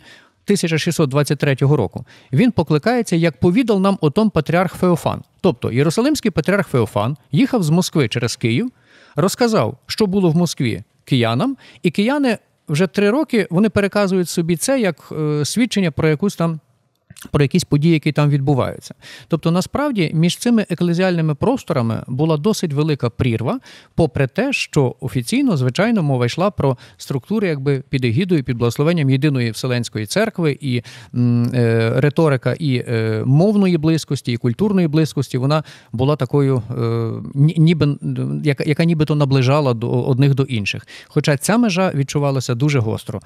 1623 0.49 1.55
року 1.55 2.05
він 2.33 2.51
покликається, 2.51 3.15
як 3.15 3.39
повідав 3.39 3.79
нам 3.79 3.97
о 4.01 4.09
том 4.09 4.29
патріарх 4.29 4.75
Феофан. 4.75 5.21
Тобто 5.41 5.71
Єрусалимський 5.71 6.31
патріарх 6.31 6.67
Феофан 6.67 7.17
їхав 7.31 7.63
з 7.63 7.69
Москви 7.69 8.07
через 8.07 8.35
Київ, 8.35 8.71
розказав, 9.15 9.77
що 9.87 10.05
було 10.05 10.29
в 10.29 10.35
Москві 10.35 10.83
киянам, 11.05 11.57
і 11.83 11.91
кияни 11.91 12.37
вже 12.69 12.87
три 12.87 13.09
роки 13.09 13.47
вони 13.49 13.69
переказують 13.69 14.29
собі 14.29 14.55
це 14.55 14.79
як 14.79 15.09
е, 15.11 15.45
свідчення 15.45 15.91
про 15.91 16.09
якусь 16.09 16.35
там 16.35 16.59
Про 17.31 17.43
якісь 17.43 17.63
події, 17.63 17.93
які 17.93 18.11
там 18.11 18.29
відбуваються. 18.29 18.95
Тобто, 19.27 19.51
насправді, 19.51 20.11
між 20.13 20.37
цими 20.37 20.65
еклезіальними 20.69 21.35
просторами 21.35 22.03
була 22.07 22.37
досить 22.37 22.73
велика 22.73 23.09
прірва, 23.09 23.59
попри 23.95 24.27
те, 24.27 24.53
що 24.53 24.95
офіційно, 24.99 25.57
звичайно, 25.57 26.03
мова 26.03 26.25
йшла 26.25 26.51
про 26.51 26.77
структури 26.97 27.47
якби 27.47 27.83
під 27.89 28.05
егідою, 28.05 28.43
під 28.43 28.57
благословенням 28.57 29.09
єдиної 29.09 29.51
Вселенської 29.51 30.05
церкви, 30.05 30.57
і 30.61 30.81
е, 31.53 31.93
риторика 31.95 32.55
і 32.59 32.83
е, 32.87 33.23
мовної 33.25 33.77
близькості, 33.77 34.31
і 34.31 34.37
культурної 34.37 34.87
близькості, 34.87 35.37
вона 35.37 35.63
була 35.91 36.15
такою, 36.15 36.63
е, 36.71 37.11
ніби, 37.35 37.97
яка, 38.43 38.63
яка 38.63 38.83
нібито 38.83 39.15
наближала 39.15 39.73
до 39.73 40.03
одних 40.03 40.35
до 40.35 40.43
інших. 40.43 40.87
Хоча 41.07 41.37
ця 41.37 41.57
межа 41.57 41.91
відчувалася 41.95 42.55
дуже 42.55 42.79
гостро. 42.79 43.19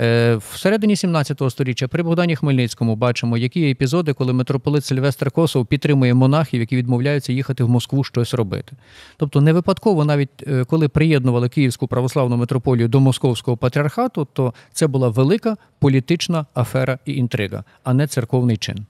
Е, 0.00 0.36
Всередині 0.52 0.96
17 0.96 1.42
століття 1.50 1.88
при 1.88 2.02
Богдані 2.02 2.36
Хмельницькому 2.36 2.96
бачимо, 2.96 3.31
які 3.36 3.60
є 3.60 3.70
епізоди, 3.70 4.12
коли 4.12 4.32
митрополит 4.32 4.84
Сильвестр 4.84 5.30
Косов 5.30 5.66
підтримує 5.66 6.14
монахів, 6.14 6.60
які 6.60 6.76
відмовляються 6.76 7.32
їхати 7.32 7.64
в 7.64 7.68
Москву 7.68 8.04
щось 8.04 8.34
робити. 8.34 8.76
Тобто 9.16 9.40
не 9.40 9.52
випадково, 9.52 10.04
навіть 10.04 10.30
е, 10.46 10.64
коли 10.64 10.88
приєднували 10.88 11.48
Київську 11.48 11.86
православну 11.86 12.36
митрополію 12.36 12.88
до 12.88 13.00
Московського 13.00 13.56
патріархату, 13.56 14.28
то 14.32 14.54
це 14.72 14.86
була 14.86 15.08
велика 15.08 15.56
політична 15.78 16.46
афера 16.54 16.98
і 17.06 17.14
інтрига, 17.14 17.64
а 17.84 17.94
не 17.94 18.06
церковний 18.06 18.56
чин. 18.56 18.86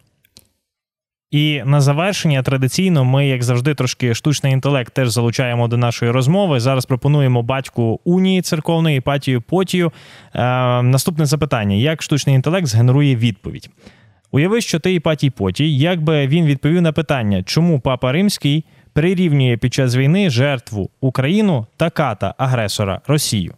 І 1.32 1.62
на 1.64 1.80
завершення 1.80 2.42
традиційно 2.42 3.04
ми, 3.04 3.28
як 3.28 3.42
завжди, 3.42 3.74
трошки 3.74 4.14
штучний 4.14 4.52
інтелект 4.52 4.94
теж 4.94 5.08
залучаємо 5.08 5.68
до 5.68 5.76
нашої 5.76 6.10
розмови. 6.10 6.60
Зараз 6.60 6.86
пропонуємо 6.86 7.42
батьку 7.42 8.00
унії 8.04 8.42
церковної 8.42 8.98
Іпатію 8.98 9.42
Потію. 9.42 9.92
Е, 10.34 10.40
наступне 10.82 11.26
запитання: 11.26 11.76
як 11.76 12.02
штучний 12.02 12.34
інтелект 12.34 12.66
згенерує 12.66 13.16
відповідь? 13.16 13.70
Уяви, 14.34 14.60
що 14.60 14.78
ти 14.78 14.94
Іпатій 14.94 15.30
Потій, 15.30 15.78
як 15.78 16.02
би 16.02 16.26
він 16.26 16.46
відповів 16.46 16.82
на 16.82 16.92
питання, 16.92 17.42
чому 17.42 17.80
Папа 17.80 18.12
Римський 18.12 18.64
прирівнює 18.92 19.56
під 19.56 19.74
час 19.74 19.96
війни 19.96 20.30
жертву 20.30 20.90
Україну 21.00 21.66
та 21.76 21.90
ката 21.90 22.34
агресора 22.38 23.00
Росію? 23.06 23.54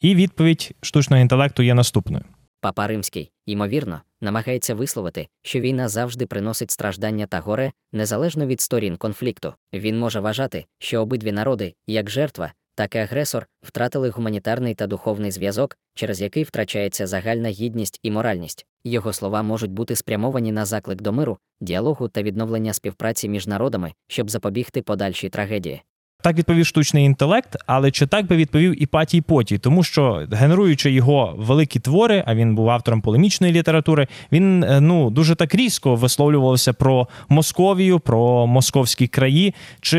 І 0.00 0.14
відповідь 0.14 0.70
штучного 0.80 1.22
інтелекту 1.22 1.62
є 1.62 1.74
наступною. 1.74 2.24
Папа 2.60 2.86
Римський, 2.86 3.30
ймовірно, 3.46 4.00
намагається 4.20 4.74
висловити, 4.74 5.28
що 5.42 5.60
війна 5.60 5.88
завжди 5.88 6.26
приносить 6.26 6.70
страждання 6.70 7.26
та 7.26 7.40
горе, 7.40 7.72
незалежно 7.92 8.46
від 8.46 8.60
сторін 8.60 8.96
конфлікту. 8.96 9.54
Він 9.72 9.98
може 9.98 10.20
вважати, 10.20 10.64
що 10.78 11.02
обидві 11.02 11.32
народи, 11.32 11.74
як 11.86 12.10
жертва, 12.10 12.52
так 12.74 12.94
і 12.94 12.98
агресор, 12.98 13.46
втратили 13.62 14.10
гуманітарний 14.10 14.74
та 14.74 14.86
духовний 14.86 15.30
зв'язок, 15.30 15.76
через 15.94 16.20
який 16.20 16.42
втрачається 16.42 17.06
загальна 17.06 17.48
гідність 17.48 18.00
і 18.02 18.10
моральність. 18.10 18.66
Його 18.84 19.12
слова 19.12 19.42
можуть 19.42 19.72
бути 19.72 19.96
спрямовані 19.96 20.52
на 20.52 20.64
заклик 20.64 21.02
до 21.02 21.12
миру, 21.12 21.38
діалогу 21.60 22.08
та 22.08 22.22
відновлення 22.22 22.72
співпраці 22.72 23.28
між 23.28 23.46
народами, 23.46 23.92
щоб 24.08 24.30
запобігти 24.30 24.82
подальшій 24.82 25.28
трагедії. 25.28 25.82
Так 26.22 26.36
відповів 26.36 26.66
штучний 26.66 27.04
інтелект, 27.04 27.56
але 27.66 27.90
чи 27.90 28.06
так 28.06 28.26
би 28.26 28.36
відповів 28.36 28.82
Іпатій 28.82 29.20
Потій? 29.20 29.58
Тому 29.58 29.82
що 29.82 30.26
генеруючи 30.32 30.90
його 30.90 31.34
великі 31.38 31.80
твори, 31.80 32.24
а 32.26 32.34
він 32.34 32.54
був 32.54 32.70
автором 32.70 33.00
полемічної 33.00 33.52
літератури, 33.52 34.06
він 34.32 34.64
е, 34.64 34.80
ну 34.80 35.10
дуже 35.10 35.34
так 35.34 35.54
різко 35.54 35.94
висловлювався 35.94 36.72
про 36.72 37.08
Московію, 37.28 38.00
про 38.00 38.46
московські 38.46 39.06
краї. 39.06 39.54
Чи 39.80 39.98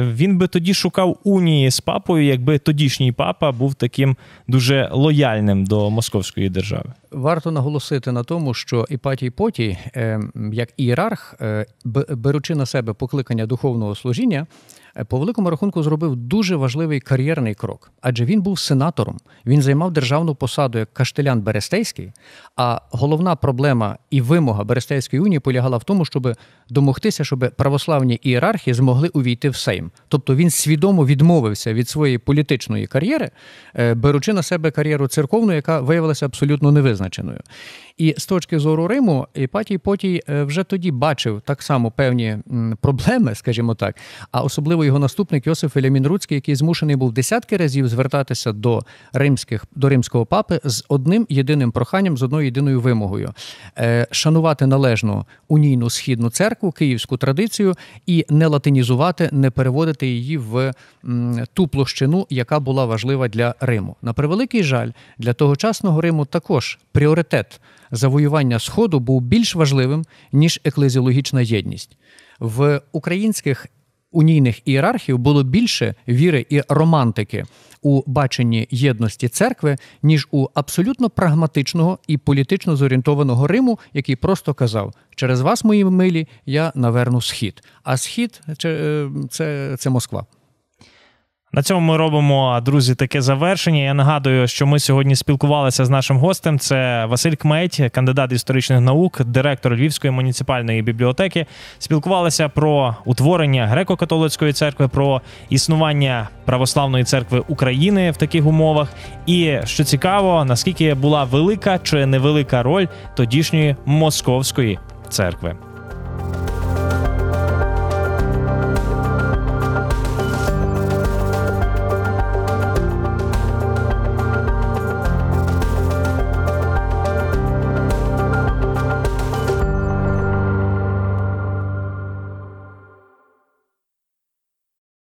він 0.00 0.38
би 0.38 0.46
тоді 0.46 0.74
шукав 0.74 1.18
унії 1.24 1.70
з 1.70 1.80
папою, 1.80 2.24
якби 2.24 2.58
тодішній 2.58 3.12
папа 3.12 3.52
був 3.52 3.74
таким 3.74 4.16
дуже 4.48 4.88
лояльним 4.92 5.64
до 5.64 5.90
московської 5.90 6.48
держави? 6.48 6.92
Варто 7.10 7.50
наголосити 7.50 8.12
на 8.12 8.24
тому, 8.24 8.54
що 8.54 8.86
Іпатій 8.90 9.30
Потій, 9.30 9.78
е, 9.96 10.20
як 10.52 10.68
ієрарх, 10.76 11.34
е, 11.40 11.66
беручи 12.08 12.54
на 12.54 12.66
себе 12.66 12.92
покликання 12.92 13.46
духовного 13.46 13.94
служіння, 13.94 14.46
по 15.08 15.18
великому 15.18 15.50
рахунку 15.50 15.82
зробив 15.82 16.16
дуже 16.16 16.56
важливий 16.56 17.00
кар'єрний 17.00 17.54
крок, 17.54 17.92
адже 18.00 18.24
він 18.24 18.42
був 18.42 18.58
сенатором. 18.58 19.18
Він 19.46 19.62
займав 19.62 19.92
державну 19.92 20.34
посаду 20.34 20.78
як 20.78 20.94
каштелян 20.94 21.40
Берестейський. 21.40 22.12
А 22.56 22.80
головна 22.90 23.36
проблема 23.36 23.98
і 24.10 24.20
вимога 24.20 24.64
Берестейської 24.64 25.22
унії 25.22 25.40
полягала 25.40 25.76
в 25.76 25.84
тому, 25.84 26.04
щоб 26.04 26.36
домогтися, 26.68 27.24
щоб 27.24 27.52
православні 27.56 28.20
ієрархи 28.22 28.74
змогли 28.74 29.08
увійти 29.08 29.50
в 29.50 29.56
Сейм. 29.56 29.90
Тобто 30.08 30.34
він 30.34 30.50
свідомо 30.50 31.06
відмовився 31.06 31.74
від 31.74 31.88
своєї 31.88 32.18
політичної 32.18 32.86
кар'єри, 32.86 33.30
е, 33.74 33.94
беручи 33.94 34.32
на 34.32 34.42
себе 34.42 34.70
кар'єру 34.70 35.08
церковну, 35.08 35.52
яка 35.52 35.80
виявилася 35.80 36.26
абсолютно 36.26 36.72
невизначеною. 36.72 37.40
І 37.96 38.14
з 38.18 38.26
точки 38.26 38.58
зору 38.58 38.88
Риму, 38.88 39.26
Іпатій 39.34 39.78
Потій 39.78 40.22
е, 40.28 40.42
вже 40.42 40.64
тоді 40.64 40.90
бачив 40.90 41.42
так 41.44 41.62
само 41.62 41.90
певні 41.90 42.38
проблеми, 42.80 43.34
скажімо 43.34 43.74
так, 43.74 43.96
а 44.32 44.42
особливо 44.42 44.84
його 44.84 44.98
наступник 44.98 45.46
Йосиф 45.46 45.74
Велямін 45.74 46.06
Руцький, 46.06 46.34
який 46.34 46.54
змушений 46.54 46.96
був 46.96 47.12
десятки 47.12 47.56
разів 47.56 47.88
звертатися 47.88 48.52
до 48.52 48.80
римських 49.12 49.64
до 49.74 49.88
римського 49.88 50.26
папи 50.26 50.60
з 50.64 50.84
одним 50.88 51.26
єдиним 51.28 51.72
проханням, 51.72 52.16
з 52.16 52.22
одною 52.22 52.44
єдиною 52.44 52.80
вимогою 52.80 53.32
е, 53.78 54.06
шанувати 54.10 54.66
належно 54.66 55.26
унійну 55.48 55.90
східну 55.90 56.30
церкву, 56.30 56.72
київську 56.72 57.16
традицію 57.16 57.74
і 58.06 58.26
не 58.30 58.46
латинізувати, 58.46 59.28
не 59.32 59.50
переводити 59.50 60.06
її 60.06 60.38
в 60.38 60.72
ту 61.52 61.68
площину, 61.68 62.26
яка 62.30 62.60
була 62.60 62.84
важлива 62.84 63.28
для 63.28 63.54
Риму. 63.60 63.96
На 64.02 64.12
превеликий 64.12 64.62
жаль, 64.62 64.90
для 65.18 65.32
тогочасного 65.32 66.00
Риму 66.00 66.24
також 66.24 66.78
пріоритет 66.92 67.60
завоювання 67.94 68.58
Сходу 68.58 69.00
був 69.00 69.20
більш 69.22 69.54
важливим, 69.54 70.04
ніж 70.32 70.60
еклезіологічна 70.64 71.40
єдність. 71.40 71.96
В 72.40 72.80
українських 72.92 73.66
унійних 74.14 74.68
ієрархів 74.68 75.18
було 75.18 75.42
більше 75.42 75.94
віри 76.08 76.46
і 76.50 76.62
романтики 76.68 77.44
у 77.82 78.02
баченні 78.06 78.68
єдності 78.70 79.28
церкви, 79.28 79.76
ніж 80.02 80.28
у 80.30 80.46
абсолютно 80.54 81.10
прагматичного 81.10 81.98
і 82.06 82.18
політично 82.18 82.76
зорієнтованого 82.76 83.46
Риму, 83.46 83.78
який 83.92 84.16
просто 84.16 84.54
казав: 84.54 84.94
через 85.14 85.40
вас, 85.40 85.64
мої 85.64 85.84
милі, 85.84 86.28
я 86.46 86.72
наверну 86.74 87.20
схід. 87.20 87.62
А 87.82 87.96
схід 87.96 88.40
це, 88.58 88.68
е, 88.68 89.10
це, 89.30 89.76
це 89.78 89.90
Москва. 89.90 90.26
На 91.54 91.62
цьому 91.62 91.80
ми 91.92 91.96
робимо, 91.96 92.60
друзі, 92.64 92.94
таке 92.94 93.22
завершення. 93.22 93.82
Я 93.82 93.94
нагадую, 93.94 94.48
що 94.48 94.66
ми 94.66 94.78
сьогодні 94.78 95.16
спілкувалися 95.16 95.84
з 95.84 95.90
нашим 95.90 96.18
гостем. 96.18 96.58
Це 96.58 97.06
Василь 97.06 97.34
Кметь, 97.34 97.80
кандидат 97.92 98.32
історичних 98.32 98.80
наук, 98.80 99.20
директор 99.24 99.74
Львівської 99.74 100.10
муніципальної 100.10 100.82
бібліотеки. 100.82 101.46
Спілкувалися 101.78 102.48
про 102.48 102.96
утворення 103.04 103.70
греко-католицької 103.74 104.52
церкви, 104.52 104.88
про 104.88 105.20
існування 105.48 106.28
православної 106.44 107.04
церкви 107.04 107.42
України 107.48 108.10
в 108.10 108.16
таких 108.16 108.46
умовах. 108.46 108.88
І 109.26 109.56
що 109.64 109.84
цікаво, 109.84 110.44
наскільки 110.44 110.94
була 110.94 111.24
велика 111.24 111.78
чи 111.78 112.06
невелика 112.06 112.62
роль 112.62 112.86
тодішньої 113.16 113.76
московської 113.86 114.78
церкви. 115.08 115.56